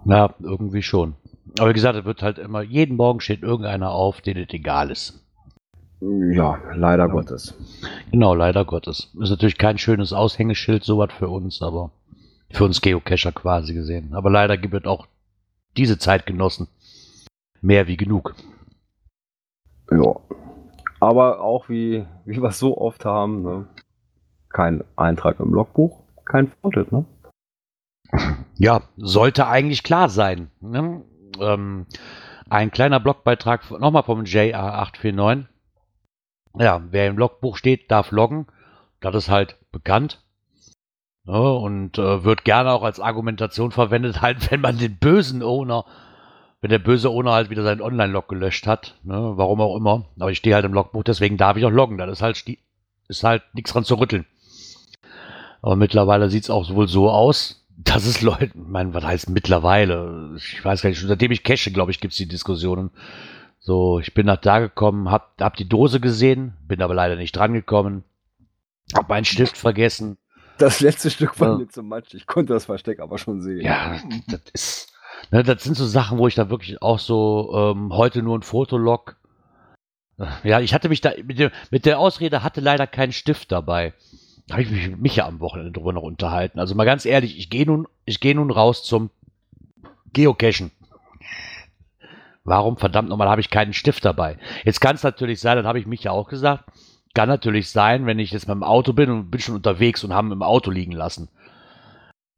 [0.05, 1.15] Ja, irgendwie schon.
[1.57, 4.91] Aber wie gesagt, es wird halt immer, jeden Morgen steht irgendeiner auf, den es egal
[4.91, 5.24] ist.
[6.01, 7.11] Ja, leider Ja.
[7.11, 7.55] Gottes.
[8.11, 9.11] Genau, leider Gottes.
[9.19, 11.91] Ist natürlich kein schönes Aushängeschild, sowas für uns, aber
[12.51, 14.13] für uns Geocacher quasi gesehen.
[14.13, 15.07] Aber leider gibt es auch
[15.77, 16.67] diese Zeitgenossen
[17.61, 18.35] mehr wie genug.
[19.91, 20.15] Ja.
[20.99, 23.67] Aber auch wie, wie wir es so oft haben, ne?
[24.49, 27.05] kein Eintrag im Logbuch, kein Fronted, ne?
[28.57, 30.49] Ja, sollte eigentlich klar sein.
[30.61, 31.01] Ne?
[31.39, 31.85] Ähm,
[32.49, 35.45] ein kleiner Blogbeitrag nochmal vom JA849.
[36.59, 38.47] Ja, wer im Logbuch steht, darf loggen.
[39.01, 40.21] Das ist halt bekannt.
[41.27, 45.85] Ja, und äh, wird gerne auch als Argumentation verwendet, halt, wenn man den bösen Owner,
[46.61, 50.05] wenn der böse Owner halt wieder seinen Online-Log gelöscht hat, ne, warum auch immer.
[50.19, 51.97] Aber ich stehe halt im Logbuch, deswegen darf ich auch loggen.
[51.97, 52.43] Das ist halt,
[53.07, 54.25] ist halt nichts dran zu rütteln.
[55.61, 59.29] Aber mittlerweile sieht es auch wohl so aus, dass es Leute, ich meine, was heißt
[59.29, 60.35] mittlerweile?
[60.37, 62.91] Ich weiß gar nicht, seitdem ich cache, glaube ich, gibt es die Diskussionen.
[63.65, 67.35] So, ich bin nach da gekommen, hab, hab die Dose gesehen, bin aber leider nicht
[67.35, 68.03] dran gekommen,
[68.93, 70.19] hab meinen Stift vergessen
[70.59, 71.57] Das letzte Stück war Ja.
[71.57, 72.13] mir zu matsch.
[72.13, 73.61] Ich konnte das Versteck aber schon sehen.
[73.61, 74.93] Ja, das ist,
[75.31, 78.43] ne, das sind so Sachen, wo ich da wirklich auch so ähm, heute nur ein
[78.43, 79.15] Fotolog.
[80.43, 83.95] Ja, ich hatte mich da mit, dem, mit der Ausrede hatte leider keinen Stift dabei.
[84.45, 86.59] Da habe ich mich mit Micha am Wochenende drüber noch unterhalten.
[86.59, 89.09] Also mal ganz ehrlich, ich gehe nun, ich gehe nun raus zum
[90.13, 90.69] Geocachen.
[92.45, 94.37] Warum verdammt nochmal habe ich keinen Stift dabei?
[94.63, 96.63] Jetzt kann es natürlich sein, das habe ich Micha auch gesagt.
[97.15, 100.13] Kann natürlich sein, wenn ich jetzt mit dem Auto bin und bin schon unterwegs und
[100.13, 101.29] haben im Auto liegen lassen.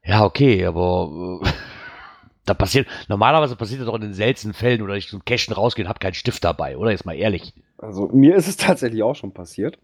[0.03, 1.47] Ja, okay, aber äh,
[2.45, 5.83] da passiert, normalerweise passiert das doch in den seltensten Fällen, oder ich zum Cashen rausgehe
[5.83, 6.91] und habe keinen Stift dabei, oder?
[6.91, 7.53] Jetzt mal ehrlich.
[7.77, 9.77] Also mir ist es tatsächlich auch schon passiert.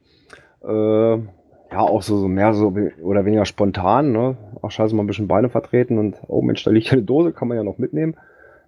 [0.64, 4.38] Äh, ja, auch so, so mehr so oder weniger spontan, ne?
[4.62, 7.50] Ach scheiße, mal ein bisschen Beine vertreten und oh Mensch, da liegt eine Dose, kann
[7.50, 8.16] man ja noch mitnehmen.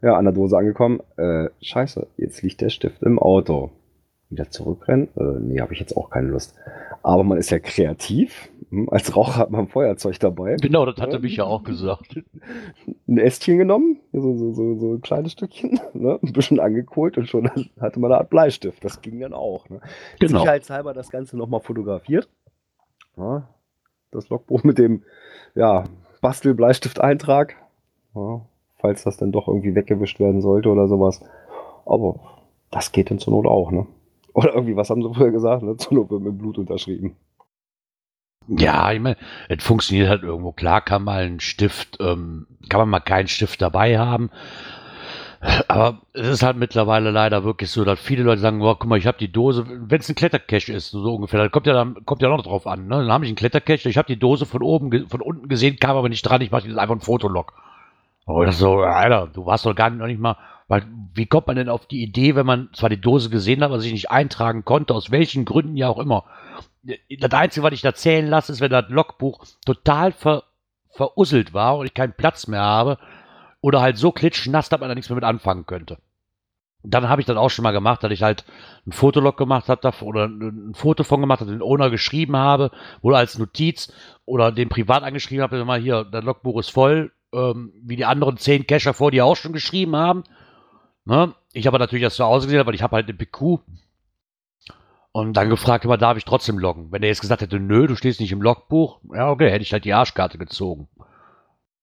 [0.01, 1.01] Ja, an der Dose angekommen.
[1.17, 3.71] Äh, scheiße, jetzt liegt der Stift im Auto.
[4.29, 5.09] Wieder zurückrennen?
[5.15, 6.55] Äh, nee, habe ich jetzt auch keine Lust.
[7.03, 8.49] Aber man ist ja kreativ.
[8.69, 10.55] Hm, Als Raucher hat man Feuerzeug dabei.
[10.59, 12.19] Genau, das hatte Micha auch gesagt.
[13.07, 16.19] Ein Ästchen genommen, so, so, so, so ein kleines Stückchen, ne?
[16.21, 18.83] ein bisschen angekohlt und schon hatte man eine Art Bleistift.
[18.83, 19.69] Das ging dann auch.
[19.69, 19.79] Ne?
[20.19, 20.39] Genau.
[20.39, 22.27] Sicherheitshalber das Ganze nochmal fotografiert.
[23.17, 23.47] Ja,
[24.11, 25.03] das Logbuch mit dem
[25.53, 25.83] ja,
[26.21, 27.55] Bastel-Bleistifteintrag.
[28.15, 28.41] Ja,
[28.85, 31.21] falls das dann doch irgendwie weggewischt werden sollte oder sowas.
[31.87, 32.19] Aber
[32.69, 33.87] das geht dann zur Not auch, ne?
[34.33, 35.63] Oder irgendwie, was haben sie früher gesagt?
[35.63, 35.77] Ne?
[35.77, 37.15] Zur Not wird mit Blut unterschrieben.
[38.47, 39.17] Ja, ich meine,
[39.49, 40.51] es funktioniert halt irgendwo.
[40.51, 44.29] Klar kann mal ein Stift, ähm, kann man mal keinen Stift dabei haben.
[45.67, 48.99] Aber es ist halt mittlerweile leider wirklich so, dass viele Leute sagen, boah, guck mal,
[48.99, 52.05] ich habe die Dose, wenn es ein Klettercache ist, so ungefähr, dann kommt ja dann
[52.05, 52.87] kommt ja noch drauf an.
[52.87, 52.97] Ne?
[52.97, 55.97] Dann habe ich einen Klettercache, ich habe die Dose von oben, von unten gesehen, kam
[55.97, 57.53] aber nicht dran, ich mache jetzt einfach ein Fotolog.
[58.25, 61.47] Und das so, Alter, du warst doch gar nicht, noch nicht mal, weil, wie kommt
[61.47, 64.09] man denn auf die Idee, wenn man zwar die Dose gesehen hat, aber sich nicht
[64.09, 66.25] eintragen konnte, aus welchen Gründen ja auch immer.
[67.19, 70.43] Das Einzige, was ich da zählen lasse, ist, wenn das Logbuch total ver,
[70.89, 72.97] verusselt war und ich keinen Platz mehr habe
[73.61, 75.97] oder halt so klitschnass, dass man da nichts mehr mit anfangen könnte.
[76.83, 78.45] Dann habe ich das auch schon mal gemacht, dass ich halt
[78.85, 83.17] ein Fotolog gemacht habe oder ein Foto von gemacht habe, den Owner geschrieben habe oder
[83.17, 83.91] als Notiz
[84.25, 88.37] oder den privat angeschrieben habe, mal hier, das Logbuch ist voll, ähm, wie die anderen
[88.37, 90.23] zehn Cacher vor dir auch schon geschrieben haben.
[91.05, 91.33] Ne?
[91.53, 93.59] Ich habe natürlich das zu Hause gesehen, weil ich habe halt eine PQ
[95.11, 96.91] und dann gefragt, immer, darf ich trotzdem loggen?
[96.91, 99.71] Wenn er jetzt gesagt hätte, nö, du stehst nicht im Logbuch, ja, okay, hätte ich
[99.71, 100.87] halt die Arschkarte gezogen.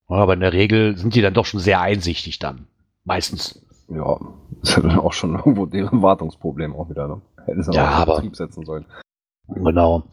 [0.09, 2.67] Aber in der Regel sind die dann doch schon sehr einsichtig dann.
[3.05, 3.65] Meistens.
[3.89, 4.21] Ja,
[4.63, 7.23] ist ja dann auch schon irgendwo deren Wartungsproblem auch wieder, ne?
[7.47, 8.85] Hätten sie Ja, auch aber- Betrieb setzen sollen.
[9.49, 10.05] Genau.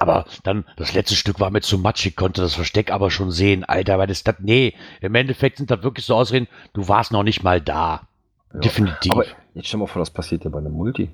[0.00, 3.64] Aber dann, das letzte Stück war mir zu matschig, konnte das Versteck aber schon sehen.
[3.64, 7.22] Alter, weil das, das, nee, im Endeffekt sind das wirklich so Ausreden, du warst noch
[7.22, 8.08] nicht mal da.
[8.52, 8.60] Ja.
[8.60, 9.12] Definitiv.
[9.12, 11.10] Aber jetzt stell mal vor, das passiert ja bei einem Multi.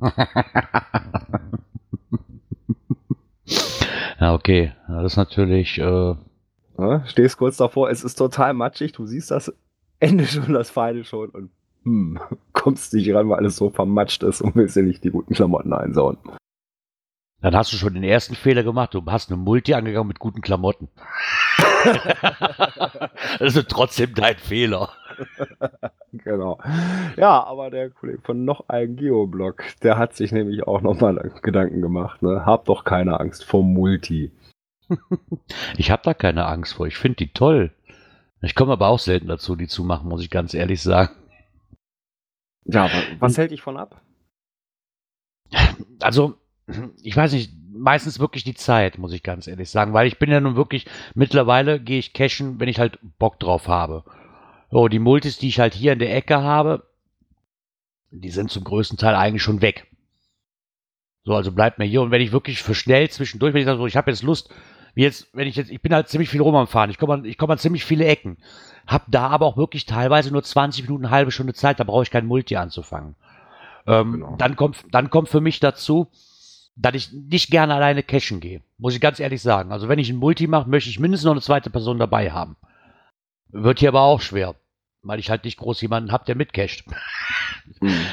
[4.20, 4.72] ja, okay.
[4.88, 6.14] Ja, das ist natürlich, äh,
[6.78, 7.02] Ne?
[7.06, 9.52] Stehst kurz davor, es ist total matschig, du siehst das
[9.98, 11.50] Ende schon, das Feine schon und
[11.82, 12.20] hm,
[12.52, 15.72] kommst nicht ran, weil alles so vermatscht ist und willst dir nicht die guten Klamotten
[15.72, 16.18] einsauen.
[17.40, 18.94] Dann hast du schon den ersten Fehler gemacht.
[18.94, 20.88] Du hast eine Multi angegangen mit guten Klamotten.
[23.38, 24.90] das ist trotzdem dein Fehler.
[26.12, 26.58] Genau.
[27.16, 31.80] Ja, aber der Kollege von noch einem Geoblog, der hat sich nämlich auch nochmal Gedanken
[31.80, 32.22] gemacht.
[32.22, 32.44] Ne?
[32.44, 34.32] Hab doch keine Angst vor Multi.
[35.76, 36.86] Ich habe da keine Angst vor.
[36.86, 37.72] Ich finde die toll.
[38.40, 41.14] Ich komme aber auch selten dazu, die zu machen, muss ich ganz ehrlich sagen.
[42.64, 44.00] Ja, aber was hält dich von ab?
[46.00, 46.36] Also,
[47.02, 50.30] ich weiß nicht, meistens wirklich die Zeit, muss ich ganz ehrlich sagen, weil ich bin
[50.30, 54.04] ja nun wirklich, mittlerweile gehe ich cashen, wenn ich halt Bock drauf habe.
[54.70, 56.84] So, die Multis, die ich halt hier in der Ecke habe,
[58.10, 59.86] die sind zum größten Teil eigentlich schon weg.
[61.24, 62.02] So, also bleibt mir hier.
[62.02, 64.50] Und wenn ich wirklich für schnell zwischendurch, wenn ich sage, so, ich habe jetzt Lust,
[64.94, 67.14] wie jetzt, wenn ich jetzt, ich bin halt ziemlich viel rum am Fahren, ich komme
[67.14, 68.38] an, ich komme an ziemlich viele Ecken,
[68.86, 72.02] hab da aber auch wirklich teilweise nur 20 Minuten, eine halbe Stunde Zeit, da brauche
[72.02, 73.14] ich kein Multi anzufangen.
[73.86, 74.36] Ähm, Genau.
[74.36, 76.08] dann, kommt, dann kommt für mich dazu,
[76.78, 78.62] dass ich nicht gerne alleine cashen gehe.
[78.78, 79.72] Muss ich ganz ehrlich sagen.
[79.72, 82.56] Also wenn ich ein Multi mache, möchte ich mindestens noch eine zweite Person dabei haben.
[83.48, 84.54] Wird hier aber auch schwer,
[85.02, 86.84] weil ich halt nicht groß jemanden habe, der mitcasht.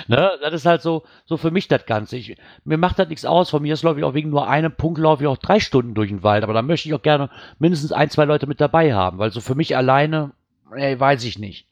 [0.07, 0.31] Ne?
[0.41, 2.17] Das ist halt so, so für mich das Ganze.
[2.17, 3.49] Ich, mir macht das nichts aus.
[3.49, 5.93] Von mir ist laufe ich auch wegen nur einem Punkt laufe ich auch drei Stunden
[5.93, 6.43] durch den Wald.
[6.43, 9.39] Aber da möchte ich auch gerne mindestens ein, zwei Leute mit dabei haben, weil so
[9.39, 10.31] für mich alleine,
[10.75, 11.67] ey, weiß ich nicht.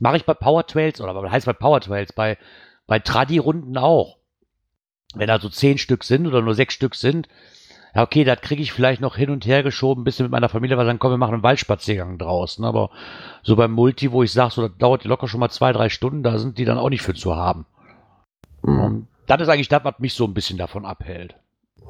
[0.00, 2.12] Mache ich bei Power Trails oder was heißt bei Power Trails?
[2.12, 2.36] Bei,
[2.86, 4.18] bei Tradi-Runden auch.
[5.14, 7.28] Wenn da so zehn Stück sind oder nur sechs Stück sind,
[7.94, 10.48] ja, okay, das kriege ich vielleicht noch hin und her geschoben, ein bisschen mit meiner
[10.48, 12.64] Familie, weil dann kommen wir machen einen Waldspaziergang draußen.
[12.64, 12.90] Aber
[13.42, 16.22] so beim Multi, wo ich sage, so, das dauert locker schon mal zwei, drei Stunden,
[16.22, 17.66] da sind die dann auch nicht für zu haben.
[18.62, 19.06] Mhm.
[19.26, 21.36] Das ist eigentlich das, was mich so ein bisschen davon abhält.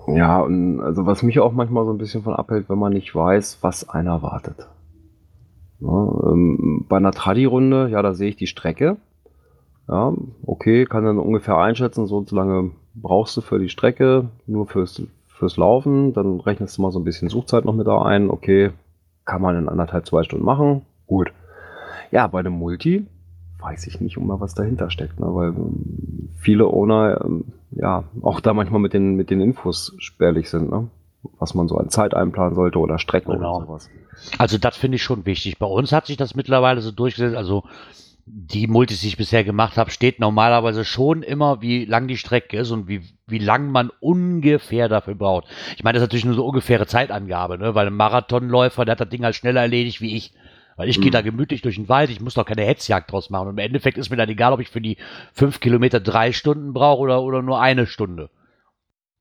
[0.08, 3.14] Ja, und also was mich auch manchmal so ein bisschen von abhält, wenn man nicht
[3.14, 4.68] weiß, was einer wartet.
[5.80, 8.96] Ja, ähm, bei einer Tradi-Runde, ja, da sehe ich die Strecke.
[9.88, 10.12] Ja,
[10.46, 15.56] okay, kann dann ungefähr einschätzen, so lange brauchst du für die Strecke, nur fürs, fürs
[15.56, 16.12] Laufen.
[16.12, 18.30] Dann rechnest du mal so ein bisschen Suchzeit noch mit da ein.
[18.30, 18.70] Okay,
[19.24, 20.82] kann man in anderthalb, zwei Stunden machen.
[21.06, 21.32] Gut.
[22.10, 23.06] Ja, bei dem Multi
[23.60, 25.26] weiß ich nicht immer, was dahinter steckt, ne?
[25.34, 30.50] weil ähm, viele Owner ähm, ja auch da manchmal mit den, mit den Infos spärlich
[30.50, 30.88] sind, ne?
[31.38, 33.58] was man so an Zeit einplanen sollte oder Strecken Genau.
[33.58, 33.90] oder sowas.
[34.38, 35.58] Also das finde ich schon wichtig.
[35.58, 37.36] Bei uns hat sich das mittlerweile so durchgesetzt.
[37.36, 37.62] Also
[38.34, 42.56] die Multis, die ich bisher gemacht habe, steht normalerweise schon immer, wie lang die Strecke
[42.56, 45.48] ist und wie, wie lang man ungefähr dafür braucht.
[45.76, 47.74] Ich meine, das ist natürlich nur so ungefähre Zeitangabe, ne?
[47.74, 50.32] weil ein Marathonläufer, der hat das Ding halt schneller erledigt wie ich.
[50.76, 51.12] Weil ich gehe Mhm.
[51.12, 53.48] da gemütlich durch den Wald, ich muss doch keine Hetzjagd draus machen.
[53.48, 54.96] Und im Endeffekt ist mir dann egal, ob ich für die
[55.34, 58.30] fünf Kilometer drei Stunden brauche oder, oder nur eine Stunde.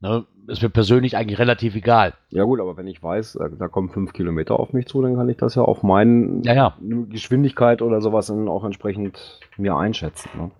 [0.01, 0.25] Ne?
[0.47, 2.13] Ist mir persönlich eigentlich relativ egal.
[2.29, 5.15] Ja gut, aber wenn ich weiß, äh, da kommen fünf Kilometer auf mich zu, dann
[5.15, 6.77] kann ich das ja auf meine Ja, ja.
[7.09, 10.29] Geschwindigkeit oder sowas dann auch entsprechend mir einschätzen.
[10.35, 10.51] Ne?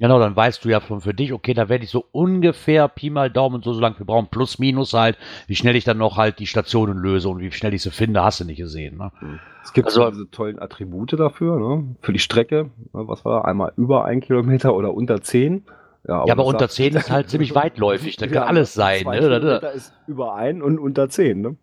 [0.00, 3.10] Genau, dann weißt du ja schon für dich, okay, da werde ich so ungefähr Pi
[3.10, 5.16] mal Daumen so, so lang wir brauchen, plus minus halt,
[5.48, 8.22] wie schnell ich dann noch halt die Stationen löse und wie schnell ich sie finde,
[8.22, 8.96] hast du nicht gesehen.
[8.98, 9.10] Ne?
[9.64, 11.96] Es gibt Also- so diese tollen Attribute dafür, ne?
[12.00, 12.64] für die Strecke.
[12.92, 13.08] Ne?
[13.08, 15.64] Was war einmal über ein Kilometer oder unter zehn?
[16.08, 19.02] Ja, aber das unter sagt- 10 ist halt ziemlich weitläufig, da kann Ja, alles sein.
[19.02, 19.28] Zwei Ne?
[19.28, 21.40] Da- da- Kilometer ist über ein und unter zehn.
[21.42, 21.56] Ne?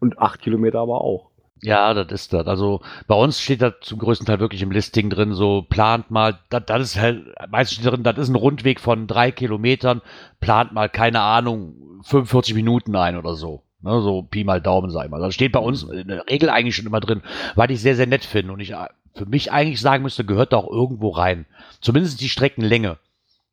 [0.00, 1.30] Und acht Kilometer aber auch.
[1.62, 2.46] Ja, das ist das.
[2.46, 6.38] Also bei uns steht das zum größten Teil wirklich im Listing drin, so plant mal,
[6.50, 10.02] das, das ist halt, meistens steht drin, das ist ein Rundweg von drei Kilometern,
[10.40, 13.62] plant mal, keine Ahnung, 45 Minuten ein oder so.
[13.82, 15.20] Ne, so Pi mal Daumen, sag ich mal.
[15.20, 17.22] Das steht bei uns in der Regel eigentlich schon immer drin,
[17.56, 20.52] weil ich sehr, sehr nett finde und ich äh, für mich eigentlich sagen müsste, gehört
[20.52, 21.46] da auch irgendwo rein.
[21.80, 22.98] Zumindest die Streckenlänge.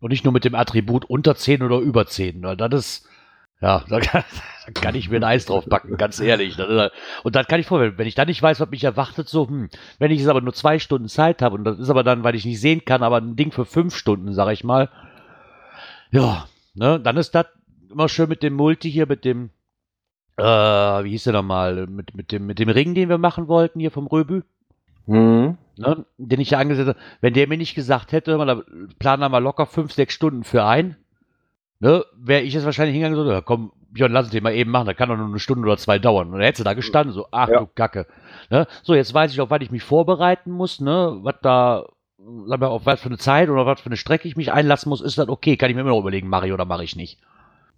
[0.03, 2.43] Und nicht nur mit dem Attribut unter 10 oder über 10.
[2.43, 3.09] Weil das ist,
[3.61, 4.25] ja, da kann,
[4.65, 6.57] da kann ich mir ein Eis drauf backen, ganz ehrlich.
[6.59, 9.69] Und dann kann ich vorstellen, wenn ich dann nicht weiß, was mich erwartet, so, hm,
[9.99, 12.35] wenn ich jetzt aber nur zwei Stunden Zeit habe, und das ist aber dann, weil
[12.35, 14.89] ich nicht sehen kann, aber ein Ding für fünf Stunden, sag ich mal,
[16.11, 17.45] ja, ne, dann ist das
[17.89, 19.51] immer schön mit dem Multi hier, mit dem,
[20.35, 23.79] äh, wie hieß der nochmal, mit, mit, dem, mit dem Ring, den wir machen wollten
[23.79, 24.41] hier vom Röbü,
[25.05, 25.57] Mhm.
[25.77, 28.61] ne, den ich ja angesetzt habe, wenn der mir nicht gesagt hätte, mal, da
[28.99, 30.95] planen wir mal locker fünf, sechs Stunden für ein,
[31.79, 34.53] ne, wäre ich jetzt wahrscheinlich hingegangen und so, ja, komm, Björn, lass uns den mal
[34.55, 36.27] eben machen, da kann doch nur eine Stunde oder zwei dauern.
[36.27, 37.59] Und dann hättest du da gestanden, so, ach Ja.
[37.59, 38.07] du Kacke.
[38.49, 38.65] Ne?
[38.81, 41.85] So, jetzt weiß ich, auf was ich mich vorbereiten muss, ne, was da,
[42.47, 44.89] sag mal, auf was für eine Zeit oder was für eine Strecke ich mich einlassen
[44.89, 46.95] muss, ist das okay, kann ich mir immer noch überlegen, mache ich oder mache ich
[46.95, 47.19] nicht.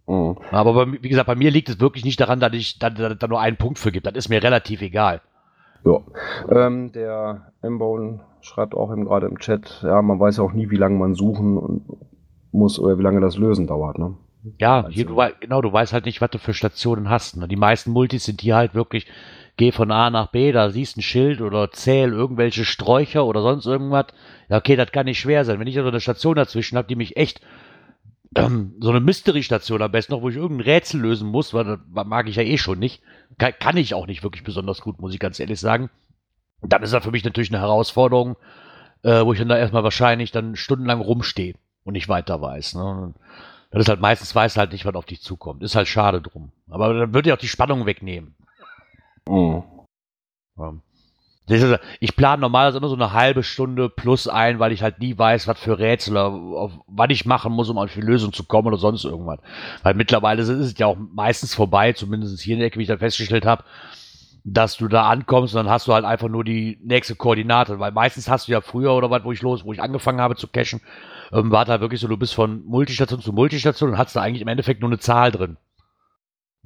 [0.08, 0.38] Mhm.
[0.52, 3.14] Aber bei, wie gesagt, bei mir liegt es wirklich nicht daran, dass ich da, da,
[3.14, 4.06] da nur einen Punkt für gibt.
[4.06, 5.22] Das ist mir relativ egal.
[5.86, 6.00] Ja.
[6.50, 10.70] Ähm, der M-Bone schreibt auch eben gerade im Chat, ja, man weiß ja auch nie,
[10.70, 11.82] wie lange man suchen
[12.52, 13.98] muss oder wie lange das Lösen dauert.
[14.00, 14.16] Ne?
[14.60, 17.38] Ja, Also- hier, du, wei- genau, du weißt halt nicht, was du für Stationen hast.
[17.38, 17.48] Ne?
[17.48, 19.08] Die meisten Multis sind hier halt wirklich,
[19.58, 23.66] geh von A nach B, da siehst ein Schild oder zähl irgendwelche Sträucher oder sonst
[23.66, 24.06] irgendwas.
[24.50, 25.60] Ja, okay, das kann nicht schwer sein.
[25.60, 27.42] Wenn ich also eine Station dazwischen habe, die mich echt,
[28.36, 31.80] ähm, so eine Mystery-Station am besten noch, wo ich irgendein Rätsel lösen muss, weil das
[32.06, 33.02] mag ich ja eh schon nicht.
[33.38, 35.90] Kann, kann ich auch nicht wirklich besonders gut, muss ich ganz ehrlich sagen.
[36.62, 38.36] Dann ist das für mich natürlich eine Herausforderung,
[39.04, 42.76] äh, wo ich dann da erstmal wahrscheinlich dann stundenlang rumstehe und nicht weiter weiß.
[42.76, 43.14] Ne?
[43.72, 45.64] Das ist halt meistens weiß halt nicht, was auf dich zukommt.
[45.64, 46.52] Ist halt schade drum.
[46.70, 48.36] Aber dann würde ja auch die Spannung wegnehmen.
[49.28, 49.64] Mhm.
[50.58, 50.74] Ja.
[52.00, 55.48] Ich plane normalerweise immer so eine halbe Stunde plus ein, weil ich halt nie weiß,
[55.48, 58.78] was für Rätsel, auf, was ich machen muss, um auf die Lösung zu kommen oder
[58.78, 59.40] sonst irgendwas.
[59.84, 62.88] Weil mittlerweile ist es ja auch meistens vorbei, zumindest hier in der Ecke, wie ich
[62.88, 63.64] dann festgestellt habe,
[64.44, 67.80] dass du da ankommst und dann hast du halt einfach nur die nächste Koordinate.
[67.80, 70.36] Weil meistens hast du ja früher oder was, wo ich los, wo ich angefangen habe
[70.36, 70.82] zu cachen,
[71.32, 74.42] ähm, war da wirklich so, du bist von Multistation zu Multistation und hast da eigentlich
[74.42, 75.58] im Endeffekt nur eine Zahl drin.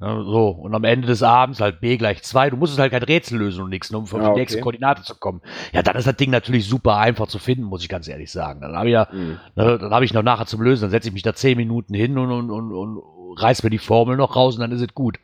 [0.00, 2.50] Ja, so, und am Ende des Abends halt B gleich 2.
[2.50, 4.40] Du musstest halt kein Rätsel lösen und nichts, nur um auf die okay.
[4.40, 5.42] nächste Koordinate zu kommen.
[5.72, 8.62] Ja, dann ist das Ding natürlich super einfach zu finden, muss ich ganz ehrlich sagen.
[8.62, 9.38] Dann habe ich ja, Mhm.
[9.56, 11.92] ne, dann habe ich noch nachher zum Lösen, dann setze ich mich da 10 Minuten
[11.92, 13.02] hin und, und, und, und
[13.38, 15.18] reiß mir die Formel noch raus und dann ist es gut.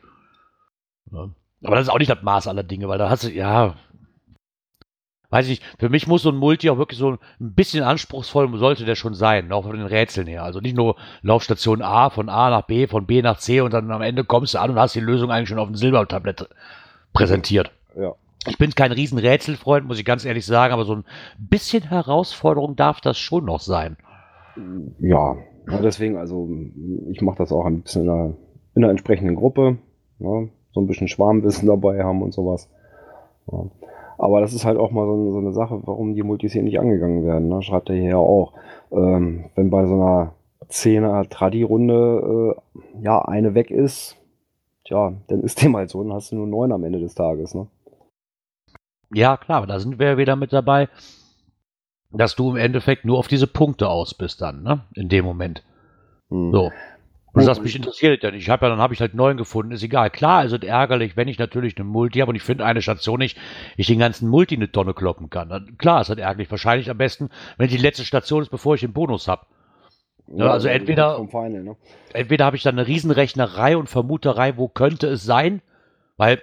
[1.11, 1.29] Ja.
[1.63, 3.73] Aber das ist auch nicht das Maß aller Dinge, weil da hast du, ja,
[5.29, 8.57] weiß ich nicht, für mich muss so ein Multi auch wirklich so ein bisschen anspruchsvoll
[8.57, 10.43] sollte der schon sein, auch von den Rätseln her.
[10.43, 13.91] Also nicht nur Laufstation A von A nach B, von B nach C und dann
[13.91, 16.47] am Ende kommst du an und hast die Lösung eigentlich schon auf dem Silbertablett
[17.13, 17.71] präsentiert.
[17.99, 18.13] Ja.
[18.47, 21.03] Ich bin kein riesen Rätselfreund, muss ich ganz ehrlich sagen, aber so ein
[21.37, 23.97] bisschen Herausforderung darf das schon noch sein.
[24.99, 25.35] Ja,
[25.69, 26.49] ja, deswegen, also
[27.09, 28.33] ich mache das auch ein bisschen in einer,
[28.75, 29.77] in einer entsprechenden Gruppe.
[30.19, 30.49] Ne?
[30.71, 32.69] So ein bisschen Schwarmwissen dabei haben und sowas.
[33.51, 33.65] Ja.
[34.17, 36.63] Aber das ist halt auch mal so eine, so eine Sache, warum die Multis hier
[36.63, 37.49] nicht angegangen werden.
[37.49, 37.61] Ne?
[37.61, 38.53] Schreibt er hier ja auch.
[38.91, 40.33] Ähm, wenn bei so einer
[40.69, 44.17] 10er Tradi-Runde äh, ja eine weg ist,
[44.85, 47.53] tja, dann ist dem halt so, dann hast du nur neun am Ende des Tages,
[47.53, 47.67] ne?
[49.13, 50.89] Ja, klar, aber da sind wir ja wieder mit dabei,
[52.11, 54.81] dass du im Endeffekt nur auf diese Punkte aus bist dann, ne?
[54.95, 55.63] In dem Moment.
[56.29, 56.51] Hm.
[56.51, 56.71] So.
[57.37, 58.43] Und das mich interessiert ja nicht.
[58.43, 59.71] Ich habe ja, dann habe ich halt neun gefunden.
[59.71, 60.09] Ist egal.
[60.09, 63.19] Klar, ist es ärgerlich, wenn ich natürlich eine Multi habe und ich finde eine Station
[63.19, 63.37] nicht,
[63.75, 65.49] ich den ganzen Multi eine Tonne kloppen kann.
[65.49, 66.49] Dann, klar, ist halt ärgerlich.
[66.51, 69.45] Wahrscheinlich am besten, wenn die letzte Station ist, bevor ich den Bonus habe.
[70.27, 71.75] Ja, also entweder- Final, ne?
[72.13, 75.61] Entweder habe ich dann eine Riesenrechnerei und Vermuterei, wo könnte es sein,
[76.17, 76.41] weil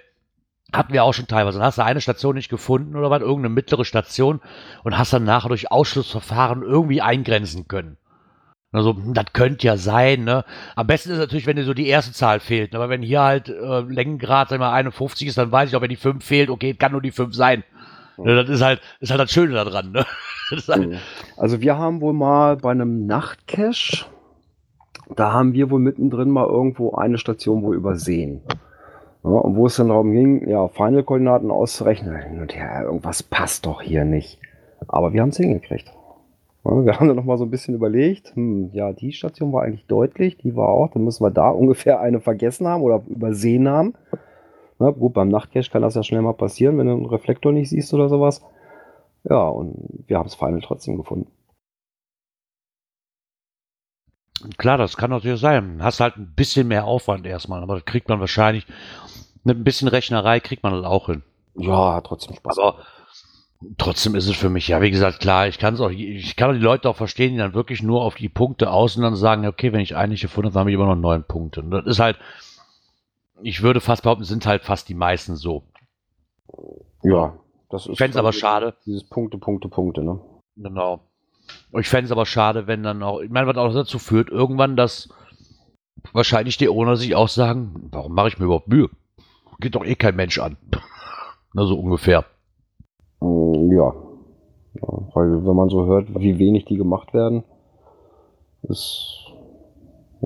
[0.72, 1.58] hatten wir auch schon teilweise.
[1.58, 4.40] Dann hast du eine Station nicht gefunden oder was, irgendeine mittlere Station
[4.82, 7.96] und hast dann nachher durch Ausschlussverfahren irgendwie eingrenzen können.
[8.74, 10.44] Also, das könnte ja sein, ne?
[10.74, 12.72] Am besten ist natürlich, wenn dir so die erste Zahl fehlt.
[12.72, 12.78] ne?
[12.78, 15.90] Aber wenn hier halt äh, Längengrad, wir mal, 51 ist, dann weiß ich auch, wenn
[15.90, 17.62] die 5 fehlt, okay, kann nur die 5 sein.
[18.16, 20.04] Ne, das ist halt, ist halt das Schöne daran, ne?
[20.68, 20.98] Halt, Mhm.
[21.36, 24.06] Also wir haben wohl mal bei einem Nachtcache,
[25.16, 28.42] da haben wir wohl mittendrin mal irgendwo eine Station wohl übersehen.
[29.24, 33.66] Ja, und wo es dann darum ging, ja, Final-Koordinaten auszurechnen, hin und her, irgendwas passt
[33.66, 34.38] doch hier nicht.
[34.86, 35.90] Aber wir haben es hingekriegt.
[36.64, 40.38] Wir haben dann nochmal so ein bisschen überlegt, hm, ja, die Station war eigentlich deutlich,
[40.38, 43.94] die war auch, dann müssen wir da ungefähr eine vergessen haben oder übersehen haben.
[44.80, 47.68] Ja, gut, beim Nachtcache kann das ja schnell mal passieren, wenn du einen Reflektor nicht
[47.68, 48.42] siehst oder sowas.
[49.28, 51.30] Ja, und wir haben das Final trotzdem gefunden.
[54.58, 55.78] Klar, das kann natürlich sein.
[55.82, 58.66] Hast halt ein bisschen mehr Aufwand erstmal, aber das kriegt man wahrscheinlich
[59.44, 61.22] mit ein bisschen Rechnerei kriegt man das auch hin.
[61.54, 62.58] Ja, trotzdem Spaß.
[62.58, 62.78] Aber
[63.78, 66.54] trotzdem ist es für mich, ja, wie gesagt, klar, ich kann es auch, ich kann
[66.54, 69.46] die Leute auch verstehen, die dann wirklich nur auf die Punkte aus und dann sagen,
[69.46, 71.60] okay, wenn ich eigentlich gefunden habe, dann habe ich immer noch neun Punkte.
[71.60, 72.18] Und das ist halt,
[73.42, 75.64] ich würde fast behaupten, sind halt fast die meisten so.
[77.02, 77.34] ja,
[77.70, 77.92] das ist.
[77.92, 80.20] Ich fände es aber schade, Dieses Punkte, Punkte, Punkte, ne?
[80.56, 81.00] Genau.
[81.78, 84.76] Ich fände es aber schade, wenn dann auch, ich meine, was auch dazu führt, irgendwann,
[84.76, 85.08] dass
[86.12, 88.88] wahrscheinlich die Owner sich auch sagen, warum mache ich mir überhaupt Mühe?
[89.60, 90.56] Geht doch eh kein Mensch an.
[91.52, 92.24] Na, so ungefähr.
[93.24, 93.94] Mm, Ja.
[95.14, 97.44] Weil, wenn man so hört, wie wenig die gemacht werden,
[98.62, 99.32] ist.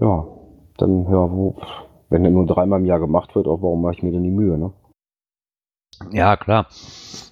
[0.01, 0.27] Ja,
[0.79, 1.57] dann, ja, wo.
[2.11, 4.31] Wenn der nur dreimal im Jahr gemacht wird, auch warum mache ich mir denn die
[4.31, 4.73] Mühe, ne?
[6.11, 6.67] Ja, klar.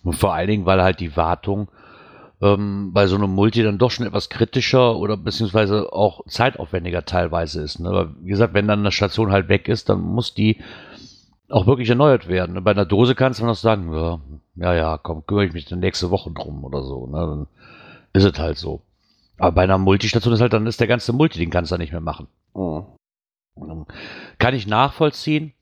[0.05, 1.69] Und vor allen Dingen, weil halt die Wartung
[2.43, 7.63] ähm, bei so einem Multi dann doch schon etwas kritischer oder beziehungsweise auch zeitaufwendiger teilweise
[7.63, 7.79] ist.
[7.81, 7.89] Ne?
[7.89, 10.61] Aber wie gesagt, wenn dann eine Station halt weg ist, dann muss die
[11.49, 12.63] auch wirklich erneuert werden.
[12.65, 14.21] Bei einer Dose kannst du noch sagen, ja,
[14.57, 17.07] ja, ja, komm, kümmere ich mich dann nächste Woche drum oder so.
[17.07, 17.19] Ne?
[17.19, 17.47] Dann
[18.13, 18.83] ist es halt so.
[19.39, 21.93] Aber bei einer Multistation ist halt, dann ist der ganze Multi, den kannst du nicht
[21.93, 22.27] mehr machen.
[22.55, 23.87] Mhm.
[24.39, 25.53] Kann ich nachvollziehen,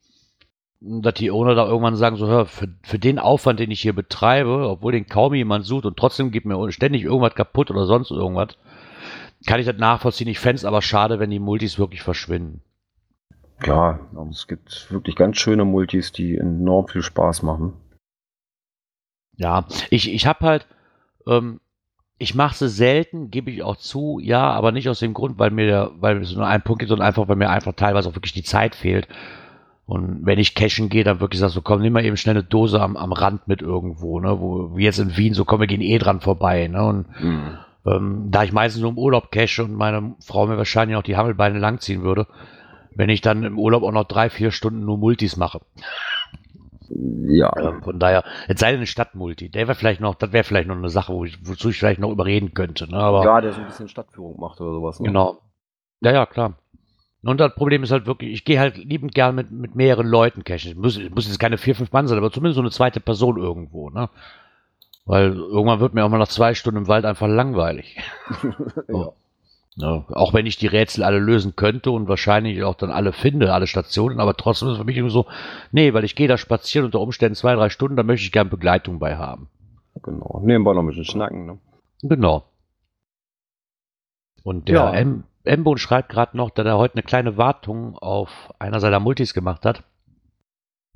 [0.81, 3.93] dass die Owner da irgendwann sagen, so, hör, für, für den Aufwand, den ich hier
[3.93, 8.11] betreibe, obwohl den kaum jemand sucht und trotzdem gibt mir ständig irgendwas kaputt oder sonst
[8.11, 8.49] irgendwas,
[9.45, 10.27] kann ich das nachvollziehen.
[10.27, 12.61] Ich fände es aber schade, wenn die Multis wirklich verschwinden.
[13.59, 13.99] Klar,
[14.29, 17.73] es gibt wirklich ganz schöne Multis, die enorm viel Spaß machen.
[19.37, 20.67] Ja, ich, ich habe halt,
[21.27, 21.59] ähm,
[22.17, 25.51] ich mache sie selten, gebe ich auch zu, ja, aber nicht aus dem Grund, weil
[25.51, 28.15] mir, der, weil es nur einen Punkt gibt, sondern einfach, weil mir einfach teilweise auch
[28.15, 29.07] wirklich die Zeit fehlt.
[29.85, 32.43] Und wenn ich cashen gehe, dann wirklich sagst so, komm, nimm mal eben schnell eine
[32.43, 35.67] Dose am, am Rand mit irgendwo, ne, wo, wie jetzt in Wien, so komm, wir
[35.67, 37.05] gehen eh dran vorbei, ne, und
[37.85, 41.17] ähm, da ich meistens nur im Urlaub cache und meine Frau mir wahrscheinlich auch die
[41.17, 42.25] Hammelbeine langziehen würde,
[42.95, 45.61] wenn ich dann im Urlaub auch noch drei, vier Stunden nur Multis mache.
[46.89, 50.43] Ja, Ähm, von daher, jetzt sei denn eine Stadtmulti, der wäre vielleicht noch, das wäre
[50.43, 53.23] vielleicht noch eine Sache, wo ich, wozu ich vielleicht noch überreden könnte, ne, aber.
[53.23, 54.99] ja, der so ein bisschen Stadtführung macht oder sowas.
[54.99, 55.07] Ne?
[55.07, 55.39] Genau.
[56.01, 56.53] Ja, ja, klar.
[57.23, 60.43] Und das Problem ist halt wirklich, ich gehe halt liebend gern mit, mit mehreren Leuten
[60.43, 60.71] cashen.
[60.73, 63.37] Es muss, muss jetzt keine vier, fünf Mann sein, aber zumindest so eine zweite Person
[63.37, 64.09] irgendwo, ne?
[65.05, 67.97] Weil irgendwann wird mir auch mal nach zwei Stunden im Wald einfach langweilig.
[68.89, 69.11] ja.
[69.77, 70.05] Ne?
[70.09, 73.67] Auch wenn ich die Rätsel alle lösen könnte und wahrscheinlich auch dann alle finde, alle
[73.67, 75.25] Stationen, aber trotzdem ist es für mich irgendwie so,
[75.71, 78.49] nee, weil ich gehe da spazieren unter Umständen zwei, drei Stunden, da möchte ich gern
[78.49, 79.49] Begleitung bei haben.
[80.01, 80.41] Genau.
[80.43, 81.59] Nebenbei noch ein bisschen schnacken, ne?
[82.01, 82.45] Genau.
[84.43, 84.93] Und der Ja.
[84.93, 89.33] M Mbon schreibt gerade noch, dass er heute eine kleine Wartung auf einer seiner Multis
[89.33, 89.83] gemacht hat.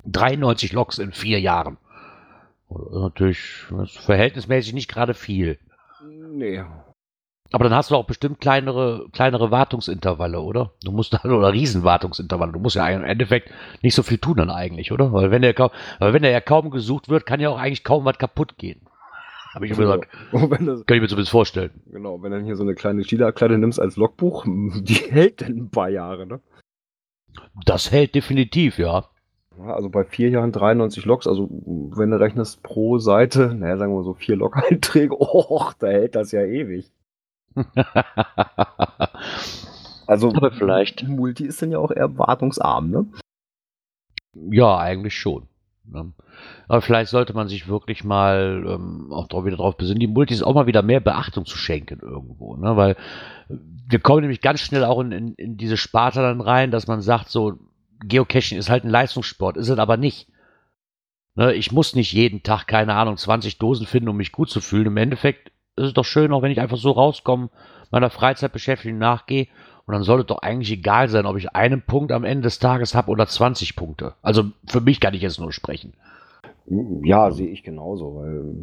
[0.04, 1.76] 93 Loks in vier Jahren.
[2.68, 5.58] Natürlich verhältnismäßig nicht gerade viel.
[6.32, 6.64] Nee.
[7.52, 10.72] Aber dann hast du auch bestimmt kleinere, kleinere Wartungsintervalle, oder?
[10.84, 12.52] Du musst dann, oder Riesenwartungsintervalle.
[12.52, 13.50] Du musst ja im Endeffekt
[13.82, 15.12] nicht so viel tun dann eigentlich, oder?
[15.12, 17.82] Weil wenn der, kaum- weil wenn der ja kaum gesucht wird, kann ja auch eigentlich
[17.82, 18.80] kaum was kaputt gehen.
[19.52, 21.72] Habe ich mir gesagt, Und wenn das, kann ich mir zumindest vorstellen.
[21.90, 25.56] genau, wenn du dann hier so eine kleine Skila-Kladde nimmst als Logbuch, die hält dann
[25.56, 26.40] ein paar Jahre, ne?
[27.64, 29.06] Das hält definitiv, ja.
[29.58, 33.92] Ja, Also bei vier Jahren 93 Logs, also wenn du rechnest pro Seite, naja, sagen
[33.94, 36.92] wir so vier Log-Einträge, och, da hält das ja ewig.
[40.10, 41.06] Also Aber vielleicht.
[41.06, 43.06] Multi ist dann ja auch eher wartungsarm, ne?
[44.34, 45.46] Ja, eigentlich schon.
[45.84, 46.12] Ne?
[46.66, 50.42] Aber vielleicht sollte man sich wirklich mal ähm, auch drauf, wieder darauf besinnen, die Multis
[50.42, 52.56] auch mal wieder mehr Beachtung zu schenken irgendwo.
[52.56, 52.76] Ne?
[52.76, 52.96] Weil
[53.48, 57.02] wir kommen nämlich ganz schnell auch in, in, in diese Sparte dann rein, dass man
[57.02, 57.58] sagt, so,
[58.04, 60.28] Geocaching ist halt ein Leistungssport, ist es aber nicht.
[61.36, 61.54] Ne?
[61.54, 64.86] Ich muss nicht jeden Tag, keine Ahnung, 20 Dosen finden, um mich gut zu fühlen.
[64.86, 67.48] Im Endeffekt ist es doch schön, auch wenn ich einfach so rauskomme,
[67.90, 69.48] meiner Freizeitbeschäftigung nachgehe
[69.86, 72.94] und dann sollte doch eigentlich egal sein, ob ich einen Punkt am Ende des Tages
[72.94, 74.14] habe oder 20 Punkte.
[74.22, 75.94] Also für mich kann ich jetzt nur sprechen.
[77.02, 78.54] Ja, sehe ich genauso, weil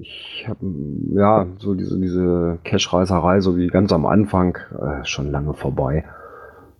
[0.00, 0.66] ich habe
[1.14, 6.04] ja so diese, diese Cash-Reißerei, so wie ganz am Anfang, äh, schon lange vorbei.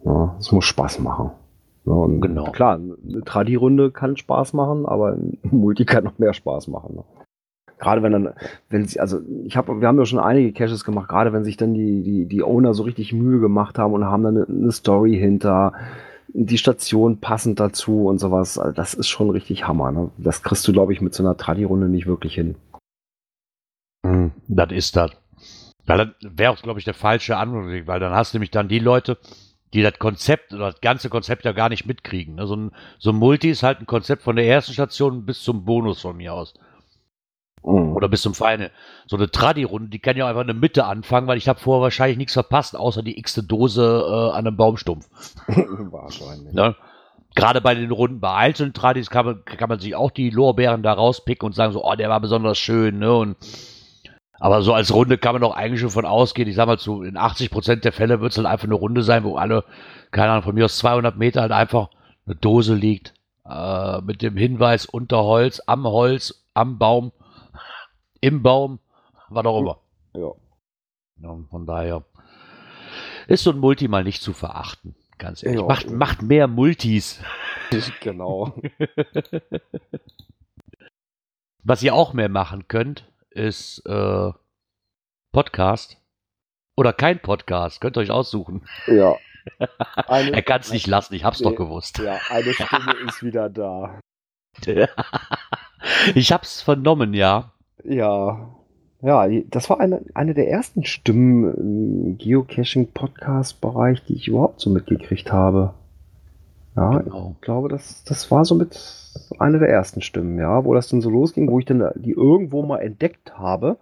[0.04, 1.32] Ja, es muss Spaß machen.
[1.84, 2.50] Ja, Genau.
[2.52, 6.96] Klar, eine Tradi-Runde kann Spaß machen, aber ein Multi kann noch mehr Spaß machen.
[6.96, 7.04] Ne?
[7.78, 8.32] Gerade wenn dann,
[8.70, 11.56] wenn sie, also ich habe, wir haben ja schon einige Caches gemacht, gerade wenn sich
[11.56, 14.72] dann die, die, die Owner so richtig Mühe gemacht haben und haben dann eine, eine
[14.72, 15.72] Story hinter,
[16.28, 19.92] die Station passend dazu und sowas, also das ist schon richtig Hammer.
[19.92, 20.10] Ne?
[20.18, 22.56] Das kriegst du, glaube ich, mit so einer Tradi-Runde nicht wirklich hin.
[24.04, 25.12] Hm, das ist das.
[25.86, 28.68] Weil das wäre auch, glaube ich, der falsche Anwendung, weil dann hast du nämlich dann
[28.68, 29.18] die Leute,
[29.72, 32.36] die das Konzept oder das ganze Konzept ja gar nicht mitkriegen.
[32.36, 32.46] Ne?
[32.46, 35.64] So, ein, so ein Multi ist halt ein Konzept von der ersten Station bis zum
[35.64, 36.54] Bonus von mir aus.
[37.62, 37.96] Mhm.
[37.96, 38.70] Oder bis zum Feine.
[39.06, 41.82] So eine Tradi-Runde, die kann ja einfach in der Mitte anfangen, weil ich habe vorher
[41.82, 45.08] wahrscheinlich nichts verpasst, außer die x-te Dose äh, an einem Baumstumpf.
[45.46, 46.52] Wahrscheinlich.
[46.52, 46.76] Ne?
[47.34, 50.82] Gerade bei den Runden bei einzelnen Tradis kann man, kann man sich auch die Lorbeeren
[50.82, 53.14] da rauspicken und sagen so, oh, der war besonders schön, ne?
[53.14, 53.36] Und,
[54.38, 56.48] aber so als Runde kann man doch eigentlich schon von ausgehen.
[56.48, 59.24] Ich sag mal, zu, in 80% der Fälle wird es halt einfach eine Runde sein,
[59.24, 59.64] wo alle,
[60.12, 61.90] keine Ahnung, von mir aus 200 Meter halt einfach
[62.26, 63.12] eine Dose liegt.
[63.48, 67.12] Äh, mit dem Hinweis unter Holz, am Holz, am Baum,
[68.20, 68.78] im Baum,
[69.28, 69.78] was auch immer.
[70.14, 70.32] Ja.
[71.22, 72.04] Ja, von daher
[73.26, 74.94] ist so ein Multi mal nicht zu verachten.
[75.18, 75.60] Ganz ehrlich.
[75.60, 75.66] Ja.
[75.66, 77.20] Macht, macht mehr Multis.
[78.00, 78.54] genau.
[81.64, 84.30] Was ihr auch mehr machen könnt, ist äh,
[85.32, 85.96] Podcast.
[86.76, 87.80] Oder kein Podcast.
[87.80, 88.68] Könnt ihr euch aussuchen.
[88.86, 89.16] Ja.
[90.06, 91.48] Eine, Er kann es nicht lassen, ich hab's Nee.
[91.48, 91.98] doch gewusst.
[91.98, 94.00] Ja, eine Stimme ist wieder da.
[96.14, 97.52] ich hab's vernommen, ja.
[97.88, 98.48] Ja.
[99.02, 105.32] Ja, das war eine, eine der ersten Stimmen im Geocaching-Podcast-Bereich, die ich überhaupt so mitgekriegt
[105.32, 105.74] habe.
[106.74, 107.32] Ja, Genau.
[107.36, 108.78] ich glaube, das, das war somit
[109.38, 112.62] eine der ersten Stimmen, ja, wo das dann so losging, wo ich dann die irgendwo
[112.62, 113.76] mal entdeckt habe,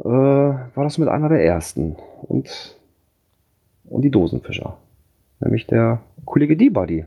[0.00, 1.96] äh, war das mit einer der ersten.
[2.22, 2.76] Und,
[3.88, 4.76] und die Dosenfischer.
[5.40, 7.04] Nämlich der Kollege D-Buddy.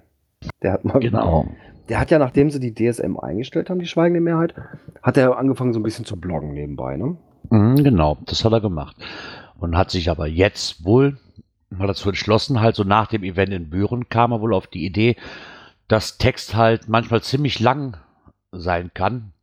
[0.61, 1.47] Der hat mal Genau.
[1.89, 4.53] Der hat ja, nachdem sie die DSM eingestellt haben, die schweigende Mehrheit,
[5.01, 7.17] hat er angefangen so ein bisschen zu bloggen nebenbei, ne?
[7.49, 8.95] Mhm, genau, das hat er gemacht.
[9.59, 11.17] Und hat sich aber jetzt wohl
[11.69, 14.85] mal dazu entschlossen, halt so nach dem Event in Büren kam er wohl auf die
[14.85, 15.15] Idee,
[15.87, 17.97] dass Text halt manchmal ziemlich lang
[18.51, 19.33] sein kann.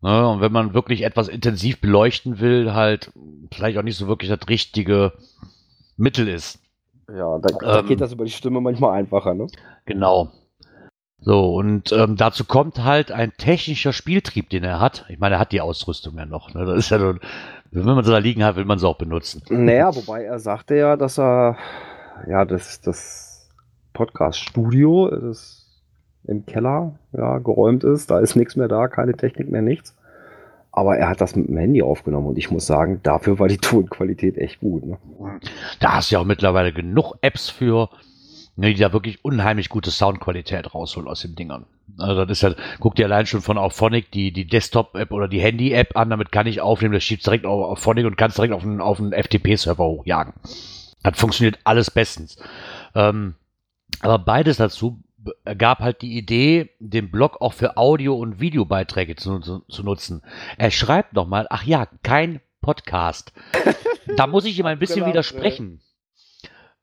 [0.00, 3.10] Ne, und wenn man wirklich etwas intensiv beleuchten will, halt
[3.52, 5.12] vielleicht auch nicht so wirklich das richtige
[5.96, 6.58] Mittel ist.
[7.08, 7.86] Ja, da, da Ähm.
[7.86, 9.46] geht das über die Stimme manchmal einfacher, ne?
[9.86, 10.30] Genau.
[11.20, 15.06] So, und ähm, dazu kommt halt ein technischer Spieltrieb, den er hat.
[15.08, 16.52] Ich meine, er hat die Ausrüstung ja noch.
[16.52, 16.66] Ne?
[16.66, 17.18] Das ist ja nur,
[17.70, 19.42] wenn man sie da liegen hat, will man sie auch benutzen.
[19.48, 21.56] Naja, wobei er sagte ja, dass er
[22.28, 23.50] ja das, das
[23.94, 25.64] Podcast-Studio das
[26.26, 28.10] im Keller ja, geräumt ist.
[28.10, 29.96] Da ist nichts mehr da, keine Technik mehr, nichts.
[30.72, 33.58] Aber er hat das mit dem Handy aufgenommen und ich muss sagen, dafür war die
[33.62, 34.84] Tonqualität echt gut.
[34.84, 34.98] Ne?
[35.80, 37.88] Da hast du ja auch mittlerweile genug Apps für,
[38.56, 41.66] ne, die da wirklich unheimlich gute Soundqualität rausholen aus den Dingern.
[41.98, 45.40] Also das ist ja, guck dir allein schon von Auphonic die, die Desktop-App oder die
[45.40, 48.62] Handy-App an, damit kann ich aufnehmen, das schiebt direkt auf Auphonic und kannst direkt auf
[48.64, 50.32] einen, auf einen FTP-Server hochjagen.
[51.02, 52.38] Das funktioniert alles bestens.
[52.94, 53.34] Ähm,
[54.00, 59.14] aber beides dazu b- ergab halt die Idee, den Blog auch für Audio- und Videobeiträge
[59.16, 60.22] zu, zu, zu nutzen.
[60.56, 63.32] Er schreibt nochmal, ach ja, kein Podcast.
[64.16, 65.80] da muss ich ihm ein bisschen Genau, widersprechen.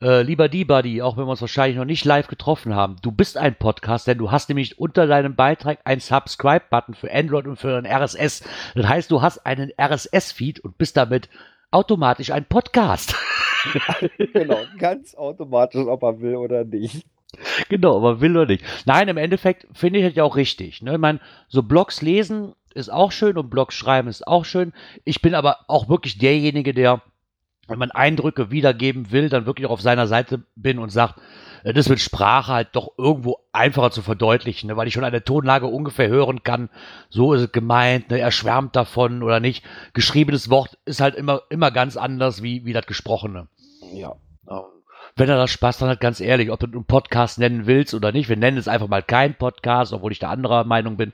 [0.02, 3.38] Äh, lieber D-Buddy, auch wenn wir uns wahrscheinlich noch nicht live getroffen haben, du bist
[3.38, 7.78] ein Podcast, denn du hast nämlich unter deinem Beitrag einen Subscribe-Button für Android und für
[7.78, 8.44] ein RSS.
[8.74, 11.30] Das heißt, du hast einen RSS-Feed und bist damit
[11.70, 13.16] automatisch ein Podcast.
[14.34, 17.06] genau, ganz automatisch, ob er will oder nicht.
[17.70, 18.66] Genau, aber will oder nicht.
[18.86, 20.82] Nein, im Endeffekt finde ich das ja auch richtig.
[20.82, 20.94] Ne?
[20.94, 24.74] Ich meine, so Blogs lesen ist auch schön und Blogs schreiben ist auch schön.
[25.04, 27.02] Ich bin aber auch wirklich derjenige, der,
[27.68, 31.20] wenn man Eindrücke wiedergeben will, dann wirklich auch auf seiner Seite bin und sagt,
[31.64, 34.78] äh, das mit Sprache halt doch irgendwo einfacher zu verdeutlichen, ne?
[34.78, 36.70] weil ich schon eine Tonlage ungefähr hören kann,
[37.10, 38.20] so ist es gemeint, ne?
[38.20, 39.64] er schwärmt davon oder nicht.
[39.94, 43.48] Geschriebenes Wort ist halt immer, immer ganz anders wie, wie das gesprochene.
[43.94, 44.16] Ja.
[44.50, 44.62] Ähm,
[45.16, 48.12] wenn er das Spaß dann hat, ganz ehrlich, ob du einen Podcast nennen willst oder
[48.12, 48.30] nicht.
[48.30, 51.14] Wir nennen es einfach mal kein Podcast, obwohl ich da anderer Meinung bin.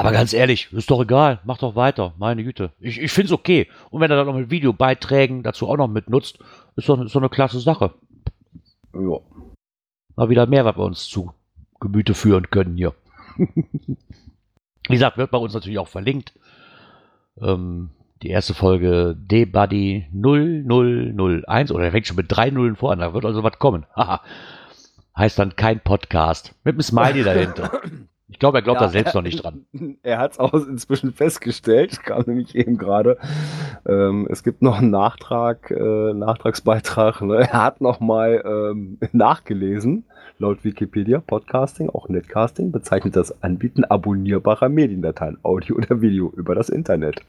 [0.00, 2.72] Aber ganz ehrlich, ist doch egal, mach doch weiter, meine Güte.
[2.80, 3.68] Ich, ich finde es okay.
[3.90, 6.38] Und wenn er dann noch mit Videobeiträgen dazu auch noch mitnutzt,
[6.76, 7.92] ist doch, ist doch eine klasse Sache.
[8.94, 9.18] Ja.
[10.16, 11.34] Mal wieder mehr, was wir uns zu
[11.80, 12.94] Gemüte führen können hier.
[13.36, 13.96] Wie
[14.88, 16.32] gesagt, wird bei uns natürlich auch verlinkt.
[17.38, 17.90] Ähm,
[18.22, 23.12] die erste Folge D-Buddy 0001 oder er fängt schon mit drei Nullen vor an, da
[23.12, 23.84] wird also was kommen.
[23.96, 24.22] Haha.
[25.14, 26.54] heißt dann kein Podcast.
[26.64, 27.82] Mit einem Smiley dahinter.
[28.30, 29.66] Ich glaube, er glaubt Ja, da selbst er- noch nicht dran.
[30.02, 33.18] Er hat es auch inzwischen festgestellt, kam nämlich eben gerade.
[33.86, 37.22] Ähm, es gibt noch einen Nachtrag, äh, Nachtragsbeitrag.
[37.22, 37.38] Ne?
[37.50, 40.04] Er hat nochmal ähm, nachgelesen,
[40.38, 46.68] laut Wikipedia, Podcasting, auch Netcasting, bezeichnet das Anbieten abonnierbarer Mediendateien, Audio oder Video über das
[46.68, 47.20] Internet.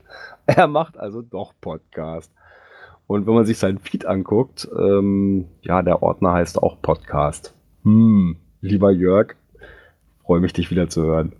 [0.45, 2.31] Er macht also doch Podcast.
[3.07, 7.53] Und wenn man sich seinen Feed anguckt, ähm, ja, der Ordner heißt auch Podcast.
[7.83, 9.35] Hm, lieber Jörg,
[10.25, 11.33] freue mich, dich wieder zu hören.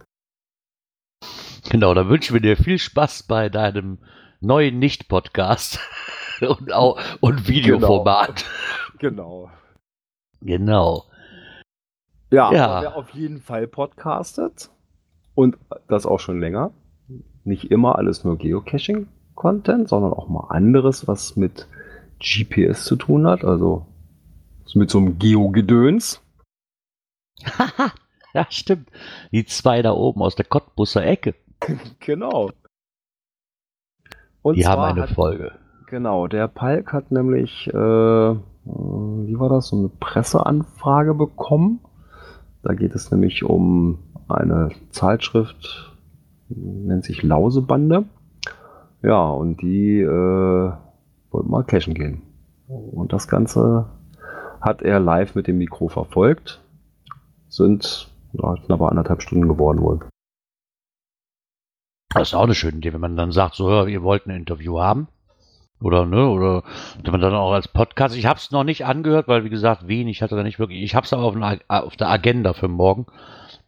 [1.69, 3.99] Genau, da wünschen wir dir viel Spaß bei deinem
[4.41, 5.79] neuen Nicht-Podcast
[6.41, 8.45] und, auch- und Videoformat.
[8.99, 9.49] Genau.
[10.41, 11.05] Genau.
[12.31, 12.67] Ja, Ja.
[12.67, 14.69] aber wer auf jeden Fall podcastet
[15.35, 15.57] und
[15.87, 16.71] das auch schon länger.
[17.43, 21.67] Nicht immer alles nur Geocaching-Content, sondern auch mal anderes, was mit
[22.19, 23.85] GPS zu tun hat, also
[24.73, 26.21] mit so einem Geo-Gedöns.
[28.33, 28.89] Ja, stimmt.
[29.31, 31.35] Die zwei da oben aus der Cottbusser Ecke.
[31.99, 32.51] Genau.
[34.41, 35.51] Und Die haben eine hat, Folge.
[35.87, 41.79] Genau, der Palk hat nämlich, äh, wie war das, so eine Presseanfrage bekommen.
[42.63, 45.95] Da geht es nämlich um eine Zeitschrift,
[46.49, 48.05] nennt sich Lausebande.
[49.03, 50.71] Ja, und die äh,
[51.31, 52.21] wollten mal cashen gehen.
[52.67, 53.87] Und das Ganze
[54.61, 56.61] hat er live mit dem Mikro verfolgt.
[57.49, 59.99] Sind ja, knapp anderthalb Stunden geworden wohl.
[62.13, 64.35] Das ist auch eine schöne Idee, wenn man dann sagt, so, hör, ihr wollt ein
[64.35, 65.07] Interview haben.
[65.81, 66.63] Oder, ne, oder
[67.03, 69.87] wenn man dann auch als Podcast, ich habe es noch nicht angehört, weil, wie gesagt,
[69.87, 72.53] Wien, ich hatte da nicht wirklich, ich habe es aber auf, einer- auf der Agenda
[72.53, 73.07] für morgen,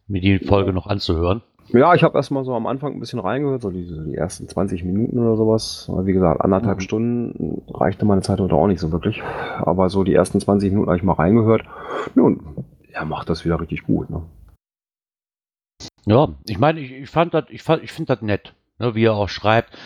[0.06, 1.42] mir die Folge noch anzuhören.
[1.68, 4.84] Ja, ich habe erstmal so am Anfang ein bisschen reingehört, so die, die ersten 20
[4.84, 5.90] Minuten oder sowas.
[6.02, 6.82] Wie gesagt, anderthalb Mhm.
[6.82, 9.22] Stunden reichte meine Zeit heute auch nicht so wirklich.
[9.58, 11.62] Aber so die ersten 20 Minuten habe ich mal reingehört.
[12.14, 12.40] Nun,
[12.92, 14.10] er macht das wieder richtig gut.
[14.10, 14.20] Ne?
[16.06, 19.04] Ja, ich meine, ich, ich fand das, ich, fand- ich finde das nett, ne, wie
[19.04, 19.76] er auch schreibt.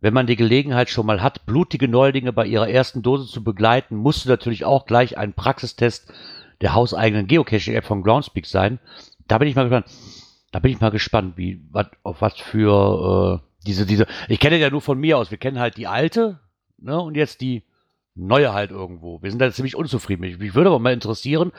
[0.00, 3.96] Wenn man die Gelegenheit schon mal hat, blutige Neulinge bei ihrer ersten Dose zu begleiten,
[3.96, 6.12] musste natürlich auch gleich ein Praxistest
[6.60, 8.80] der hauseigenen Geocaching-App von Groundspeak sein.
[9.28, 9.86] Da bin ich mal gespannt.
[10.50, 14.06] Da bin ich mal gespannt, wie, wat, auf was für äh, diese, diese.
[14.28, 15.30] Ich kenne ja nur von mir aus.
[15.30, 16.40] Wir kennen halt die alte,
[16.78, 17.62] ne, und jetzt die
[18.14, 19.22] neue halt irgendwo.
[19.22, 20.20] Wir sind da ziemlich unzufrieden.
[20.20, 21.52] Mich, würde aber mal interessieren.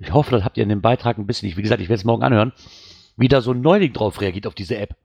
[0.00, 1.48] Ich hoffe, das habt ihr in dem Beitrag ein bisschen.
[1.48, 2.52] Ich, wie gesagt, ich werde es morgen anhören
[3.16, 4.96] wie da so ein Neuling drauf reagiert auf diese App.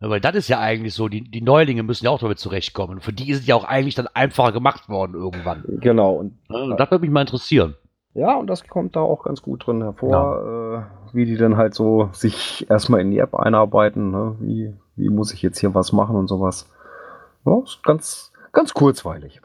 [0.00, 3.00] Ja, weil das ist ja eigentlich so, die, die Neulinge müssen ja auch damit zurechtkommen.
[3.00, 5.64] Für die ist es ja auch eigentlich dann einfacher gemacht worden irgendwann.
[5.80, 6.12] Genau.
[6.14, 7.76] Und Ja, und das würde mich mal interessieren.
[8.12, 11.74] ja, und das kommt da auch ganz gut drin hervor, äh, wie die dann halt
[11.74, 14.10] so sich erstmal in die App einarbeiten.
[14.10, 14.36] Ne?
[14.40, 16.70] Wie, wie muss ich jetzt hier was machen und sowas.
[17.46, 19.40] Ja, ist ganz, ganz kurzweilig.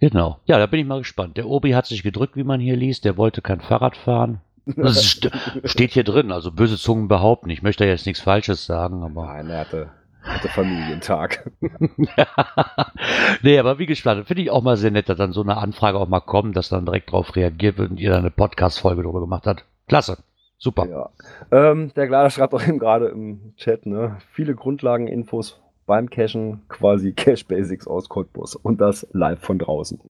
[0.00, 0.38] Genau.
[0.46, 1.36] Ja, da bin ich mal gespannt.
[1.36, 3.04] Der Obi hat sich gedrückt, wie man hier liest.
[3.04, 4.40] Der wollte kein Fahrrad fahren.
[4.66, 5.30] Das ist,
[5.64, 6.32] steht hier drin.
[6.32, 7.50] Also böse Zungen behaupten.
[7.50, 9.26] Ich möchte jetzt nichts Falsches sagen, aber.
[9.26, 9.90] Nein, er hatte,
[10.22, 11.50] hatte Familientag.
[13.42, 14.26] nee, aber wie gespannt.
[14.26, 16.68] Finde ich auch mal sehr nett, dass dann so eine Anfrage auch mal kommt, dass
[16.68, 19.64] dann direkt drauf reagiert wird und ihr dann eine Podcast-Folge darüber gemacht hat.
[19.88, 20.18] Klasse.
[20.58, 20.86] Super.
[20.86, 21.10] Ja.
[21.50, 24.18] Ähm, der Glader schreibt auch eben gerade im Chat, ne?
[24.30, 30.00] Viele Grundlageninfos beim Cachen, quasi Cache Basics aus Cottbus und das live von draußen.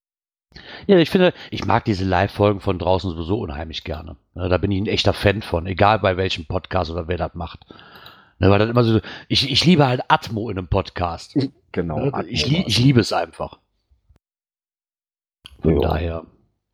[0.87, 4.17] Ja, ich finde, ich mag diese Live-Folgen von draußen sowieso unheimlich gerne.
[4.35, 7.67] Da bin ich ein echter Fan von, egal bei welchem Podcast oder wer das macht.
[8.39, 11.37] Ne, weil das immer so, ich, ich liebe halt Atmo in einem Podcast.
[11.73, 12.07] Genau.
[12.07, 13.59] Ja, ich, ich liebe es einfach.
[15.61, 15.89] Von Ja.
[15.89, 16.21] daher.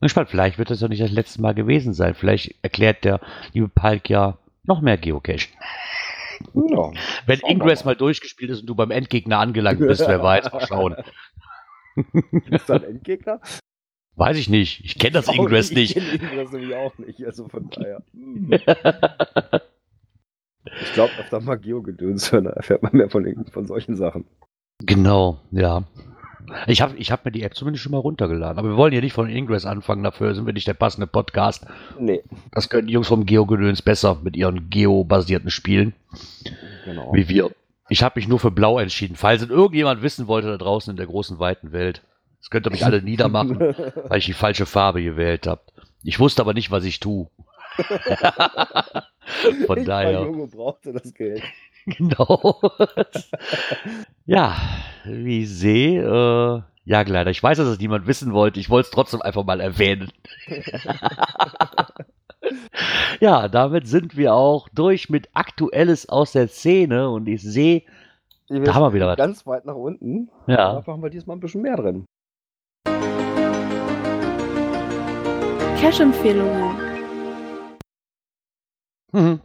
[0.01, 2.14] Bin gespannt, vielleicht wird das ja nicht das letzte Mal gewesen sein.
[2.14, 3.20] Vielleicht erklärt der
[3.53, 5.49] liebe Palk ja noch mehr Geocache.
[6.55, 6.93] Ja.
[7.26, 7.97] Wenn Ingress mal.
[7.97, 10.97] durchgespielt ist und du beim Endgegner angelangt bist, wer weiß, mal schauen.
[12.51, 13.41] Ist da ein Endgegner?
[14.18, 14.84] Weiß ich nicht.
[14.84, 15.94] Ich kenne das Ingress Ich nicht.
[15.94, 18.02] kenne Ingress nämlich auch nicht, also von daher.
[18.12, 18.50] hm.
[20.82, 21.12] Ich glaube,
[21.62, 24.26] Geo-Gedöns hören, da erfährt man mehr von, von solchen Sachen.
[24.80, 25.84] Genau, ja.
[26.66, 28.58] Ich habe ich hab mir die App zumindest schon mal runtergeladen.
[28.58, 31.66] Aber wir wollen hier nicht von Ingress anfangen, dafür sind wir nicht der passende Podcast.
[31.98, 35.94] Nee, Das können die Jungs vom Geo-Gedöns besser mit ihren Geo-basierten Spielen,
[36.84, 37.14] genau.
[37.14, 37.50] wie wir.
[37.88, 39.16] Ich habe mich nur für Blau entschieden.
[39.16, 42.02] Falls es irgendjemand wissen wollte da draußen in der großen, weiten Welt.
[42.41, 43.59] Das könnt ihr mich alle niedermachen,
[44.09, 45.62] weil ich die falsche Farbe gewählt habe.
[46.03, 47.28] Ich wusste aber nicht, was ich tue.
[49.66, 50.20] Von ich daher.
[50.20, 51.43] War Junge brauchte das Geld.
[51.97, 52.61] Genau.
[54.26, 54.55] ja,
[55.07, 57.30] wie ich sehe, äh, ja, leider.
[57.30, 58.61] Ich weiß, dass es niemand wissen wollte.
[58.61, 60.12] Ich wollte es trotzdem einfach mal erwähnen.
[63.20, 67.84] ja, damit sind wir auch durch mit Aktuelles aus der Szene und ich sehe,
[68.49, 69.16] da haben wir wieder was.
[69.16, 70.30] Ganz weit nach unten.
[70.47, 70.80] Ja.
[70.80, 72.05] Da haben wir diesmal ein bisschen mehr drin.
[75.81, 76.76] Cash-Empfehlungen.
[79.12, 79.41] Mhm.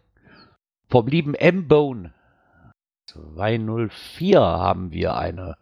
[0.89, 2.11] Vom lieben M-Bone
[3.05, 5.57] 204 haben wir eine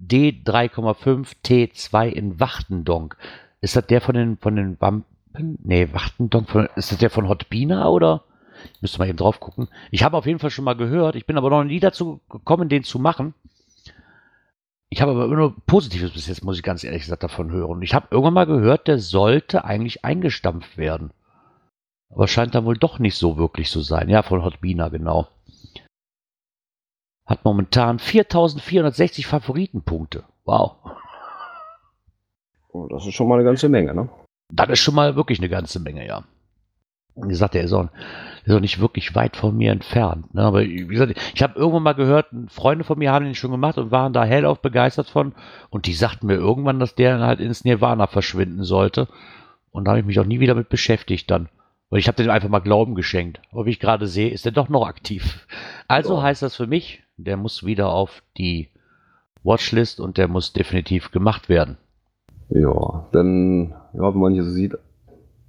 [0.00, 3.16] D3,5 T2 in Wachtendonk.
[3.64, 5.56] Ist das der von den, von den Wampen?
[5.64, 8.24] Nee, Wachtendonk, von, ist das der von Hotbina oder?
[8.82, 9.68] Müsste mal eben drauf gucken.
[9.90, 11.16] Ich habe auf jeden Fall schon mal gehört.
[11.16, 13.32] Ich bin aber noch nie dazu gekommen, den zu machen.
[14.90, 17.80] Ich habe aber immer nur Positives bis jetzt, muss ich ganz ehrlich gesagt, davon hören.
[17.80, 21.12] Ich habe irgendwann mal gehört, der sollte eigentlich eingestampft werden.
[22.10, 24.10] Aber scheint dann wohl doch nicht so wirklich zu sein.
[24.10, 25.28] Ja, von Hotbina, genau.
[27.24, 30.24] Hat momentan 4460 Favoritenpunkte.
[30.44, 30.76] Wow.
[32.74, 34.08] Oh, das ist schon mal eine ganze Menge, ne?
[34.52, 36.24] Das ist schon mal wirklich eine ganze Menge, ja.
[37.14, 37.88] Wie gesagt, der ist auch,
[38.44, 40.34] der ist auch nicht wirklich weit von mir entfernt.
[40.34, 40.42] Ne?
[40.42, 43.78] Aber wie gesagt, ich habe irgendwann mal gehört, Freunde von mir haben den schon gemacht
[43.78, 45.34] und waren da hellauf begeistert von.
[45.70, 49.06] Und die sagten mir irgendwann, dass der halt ins Nirvana verschwinden sollte.
[49.70, 51.48] Und da habe ich mich auch nie wieder mit beschäftigt dann.
[51.90, 53.40] Weil ich habe dem einfach mal Glauben geschenkt.
[53.52, 55.46] Aber wie ich gerade sehe, ist er doch noch aktiv.
[55.86, 56.22] Also Ja.
[56.22, 58.70] heißt das für mich, der muss wieder auf die
[59.44, 61.78] Watchlist und der muss definitiv gemacht werden.
[62.54, 64.78] Ja, denn, ja, wenn man hier so sieht,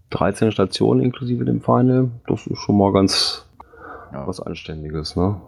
[0.10, 3.46] 13 Stationen inklusive dem Final, das ist schon mal ganz
[4.12, 4.26] Ja.
[4.28, 5.40] was Anständiges, ne?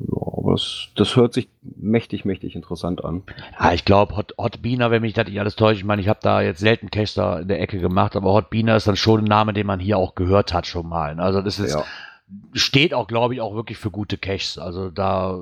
[0.00, 3.22] Ja, aber das, das hört sich mächtig, mächtig interessant an.
[3.60, 6.08] Ja, ich glaube, Hot, Hot Beaner, wenn mich das nicht alles täuscht, ich meine, ich
[6.08, 8.96] habe da jetzt selten Cash da in der Ecke gemacht, aber Hot Beaner ist dann
[8.96, 11.14] schon ein Name, den man hier auch gehört hat schon mal.
[11.14, 11.22] ne?
[11.22, 11.84] Also das ist, Ja.
[12.54, 14.58] steht auch, glaube ich, auch wirklich für gute Caches.
[14.58, 15.38] Also da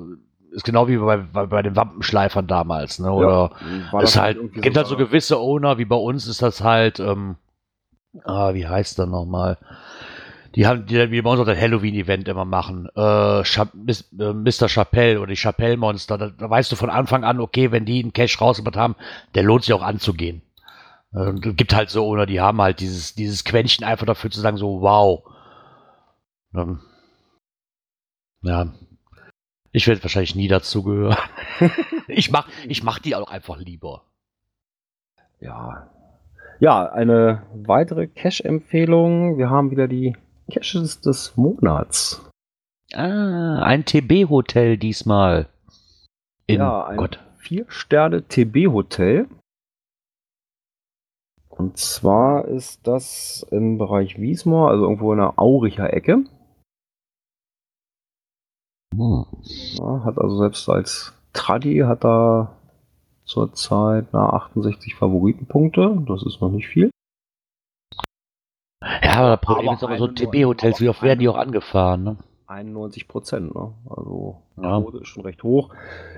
[0.51, 3.11] ist genau wie bei, bei, bei den Wampenschleifern damals, ne?
[3.11, 3.51] Oder
[3.91, 6.61] War ist das halt, gibt so halt so gewisse Owner, wie bei uns ist das
[6.61, 7.35] halt, ähm,
[8.23, 9.57] ah, wie heißt der nochmal?
[10.55, 12.89] Die haben, die wie bei uns auch das Halloween-Event immer machen.
[12.95, 12.99] Äh,
[13.41, 14.67] Mis- äh, Mr.
[14.67, 16.17] Chappelle oder die Chappelle-Monster.
[16.17, 18.95] Da, da weißt du von Anfang an, okay, wenn die einen Cash rausgebracht haben,
[19.33, 20.41] der lohnt sich auch anzugehen.
[21.13, 24.29] Äh, und es gibt halt so Owner, die haben halt dieses, dieses Quäntchen einfach dafür
[24.29, 25.23] zu sagen, so, wow.
[26.53, 26.81] Ähm,
[28.41, 28.67] ja.
[29.71, 31.17] Ich werde wahrscheinlich nie dazugehören.
[32.07, 34.03] ich mach, ich mach die auch einfach lieber.
[35.39, 35.89] Ja.
[36.59, 39.37] Ja, eine weitere Cash-Empfehlung.
[39.37, 40.15] Wir haben wieder die
[40.51, 42.29] Caches des Monats.
[42.93, 45.47] Ah, ein TB-Hotel diesmal.
[46.45, 47.19] In ja, ein Gott.
[47.37, 49.27] Vier-Sterne-TB-Hotel.
[51.49, 56.25] Und zwar ist das im Bereich Wiesmoor, also irgendwo in der Auricher Ecke.
[58.93, 59.25] Hm.
[59.79, 62.55] Ja, hat also selbst als Tradi hat er
[63.25, 66.03] zurzeit na, 68 Favoritenpunkte.
[66.07, 66.89] Das ist noch nicht viel.
[68.83, 72.03] Ja, aber das Problem Aber ist aber so TB-Hotels, wie oft werden die auch angefahren,
[72.03, 72.17] ne?
[72.47, 73.73] 91 Prozent, ne?
[73.89, 74.81] Also Ja.
[74.81, 75.73] Quote ist schon recht hoch.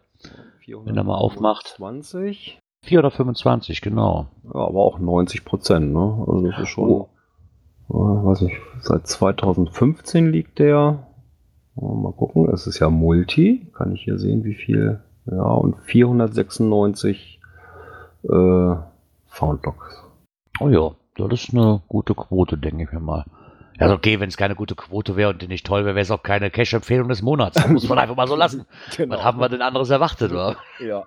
[0.66, 1.66] Wenn er mal aufmacht.
[1.68, 2.58] 20.
[2.84, 4.26] 425, genau.
[4.44, 6.24] Ja, aber auch 90 Prozent, ne?
[6.26, 7.08] Also das ist schon, Oh.
[7.90, 11.06] äh, weiß ich, seit 2015 liegt der.
[11.76, 13.70] Mal gucken, es ist ja Multi.
[13.74, 15.00] Kann ich hier sehen, wie viel.
[15.26, 17.40] Ja, und 496
[18.24, 18.74] äh,
[19.26, 20.02] Foundlocks.
[20.60, 23.24] Oh ja, das ist eine gute Quote, denke ich mir mal.
[23.80, 26.02] Ja, ist okay, wenn es keine gute Quote wäre und die nicht toll wäre, wäre
[26.02, 27.56] es auch keine Cash-Empfehlung des Monats.
[27.56, 28.66] Das muss man einfach mal so lassen.
[28.96, 29.16] Genau.
[29.16, 30.56] Was haben wir denn anderes erwartet, oder?
[30.78, 31.06] Ja.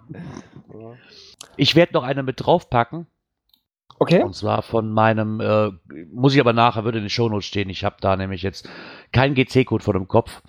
[1.56, 3.06] Ich werde noch eine mit draufpacken.
[4.00, 4.24] Okay.
[4.24, 5.70] Und zwar von meinem, äh,
[6.12, 7.70] muss ich aber nachher, würde in den Shownotes stehen.
[7.70, 8.68] Ich habe da nämlich jetzt
[9.12, 10.42] keinen GC-Code vor dem Kopf.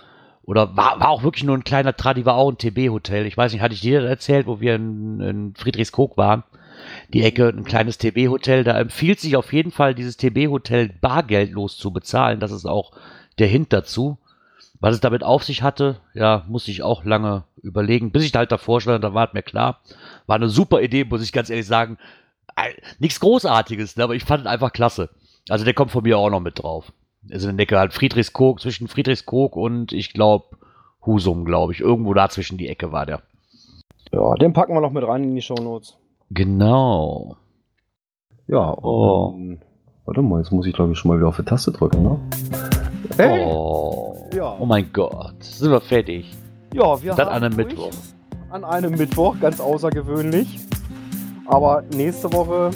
[0.45, 3.27] Oder war, war auch wirklich nur ein kleiner Tradi, war auch ein TB-Hotel.
[3.27, 6.43] Ich weiß nicht, hatte ich dir erzählt, wo wir in, in Friedrichskoog waren?
[7.13, 8.65] Die Ecke, ein kleines TB-Hotel.
[8.65, 12.41] Da empfiehlt sich auf jeden Fall, dieses TB-Hotel bargeldlos zu bezahlen.
[12.41, 12.93] Das ist auch
[13.39, 14.19] der Hint dazu.
[14.81, 18.41] Was es damit auf sich hatte, ja, musste ich auch lange überlegen, bis ich da
[18.41, 19.81] halt davor stand, da war es mir klar.
[20.27, 21.97] War eine super Idee, muss ich ganz ehrlich sagen.
[22.99, 25.09] Nichts Großartiges, ne, aber ich fand es einfach klasse.
[25.49, 26.93] Also der kommt von mir auch noch mit drauf.
[27.33, 30.57] Also in der Ecke halt Friedrichskoog, zwischen Friedrichskoog und ich glaube
[31.07, 31.81] Husum, glaube ich.
[31.81, 33.23] Irgendwo da zwischen die Ecke war der.
[34.13, 35.97] Ja, den packen wir noch mit rein in die Shownotes.
[36.31, 37.37] Genau.
[38.47, 39.33] Ja, Oh.
[39.37, 39.59] dann-
[40.05, 42.19] warte mal, jetzt muss ich glaube ich schon mal wieder auf die Taste drücken, ne?
[43.17, 43.47] Hey!
[43.47, 44.29] Oh.
[44.35, 44.57] Ja.
[44.59, 45.35] oh mein Gott.
[45.43, 46.33] Sind wir fertig.
[46.73, 47.69] Ja, wir Dann haben an einem durch.
[47.69, 47.91] Mittwoch.
[48.51, 50.59] An einem Mittwoch, ganz außergewöhnlich.
[51.47, 52.71] Aber nächste Woche,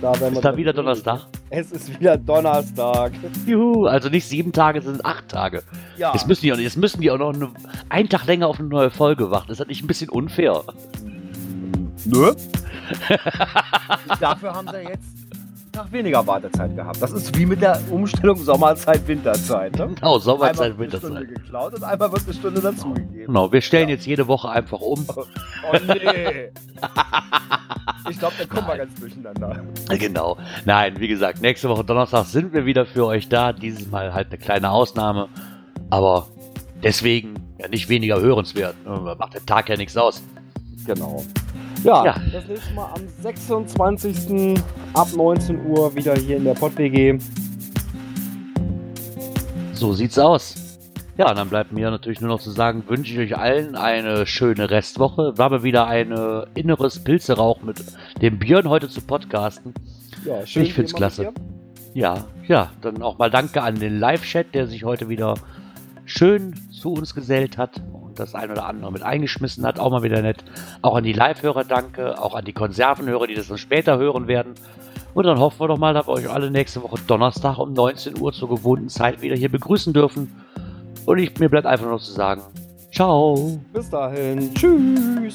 [0.00, 0.28] da werden wir.
[0.32, 1.26] Ist da dann- wieder Donnerstag?
[1.50, 3.12] Es ist wieder Donnerstag.
[3.46, 5.62] Juhu, also nicht sieben Tage, es sind acht Tage.
[5.96, 6.12] Ja.
[6.12, 7.50] Jetzt müssen die auch, jetzt müssen die auch noch eine,
[7.88, 9.50] einen Tag länger auf eine neue Folge warten.
[9.52, 10.62] Ist das nicht ein bisschen unfair?
[12.06, 12.32] Nö.
[14.20, 15.16] Dafür haben sie jetzt
[15.76, 17.02] Tag weniger Wartezeit gehabt.
[17.02, 19.76] Das ist wie mit der Umstellung Sommerzeit, Winterzeit.
[19.76, 19.88] Ne?
[19.94, 23.26] Genau, Sommerzeit, einmal wird eine Stunde geklaut und einmal wird eine Stunde dazugegeben.
[23.26, 25.04] Genau, wir stellen jetzt jede Woche einfach um.
[25.08, 26.48] Oh nee.
[28.10, 29.64] ich glaube, da kommen wir ganz durcheinander.
[29.98, 30.38] Genau.
[30.64, 33.52] Nein, wie gesagt, nächste Woche Donnerstag sind wir wieder für euch da.
[33.52, 35.28] Dieses Mal halt eine kleine Ausnahme.
[35.90, 36.28] Aber
[36.82, 38.76] deswegen ja nicht weniger hörenswert.
[38.86, 39.14] ne?
[39.18, 40.22] Macht der Tag ja nichts aus.
[40.86, 41.22] Genau.
[41.84, 42.14] Ja, Ja.
[42.32, 44.60] das nächste Mal am 26.
[44.94, 47.18] ab 19 Uhr wieder hier in der PodWG.
[49.72, 50.54] So sieht's aus.
[51.18, 54.26] Ja, und dann bleibt mir natürlich nur noch zu sagen, wünsche ich euch allen eine
[54.26, 55.32] schöne Restwoche.
[55.36, 57.82] War mal wieder ein äh, inneres Pilzerauch mit
[58.20, 59.72] dem Björn heute zu podcasten.
[60.26, 61.32] Ja, Ich find's klasse.
[61.94, 65.34] Ja, ja, dann auch mal danke an den Live-Chat, der sich heute wieder
[66.04, 67.80] schön zu uns gesellt hat
[68.18, 69.78] das ein oder andere mit eingeschmissen hat.
[69.78, 70.44] Auch mal wieder nett.
[70.82, 74.54] Auch an die Live-Hörer danke, auch an die Konservenhörer, die das dann später hören werden.
[75.14, 78.20] Und dann hoffen wir doch mal, dass wir euch alle nächste Woche Donnerstag um 19
[78.20, 80.30] Uhr zur gewohnten Zeit wieder hier begrüßen dürfen.
[81.06, 82.42] Und ich, mir bleibt einfach nur zu sagen,
[82.92, 83.58] ciao.
[83.72, 84.52] Bis dahin.
[84.52, 85.34] Tschüss.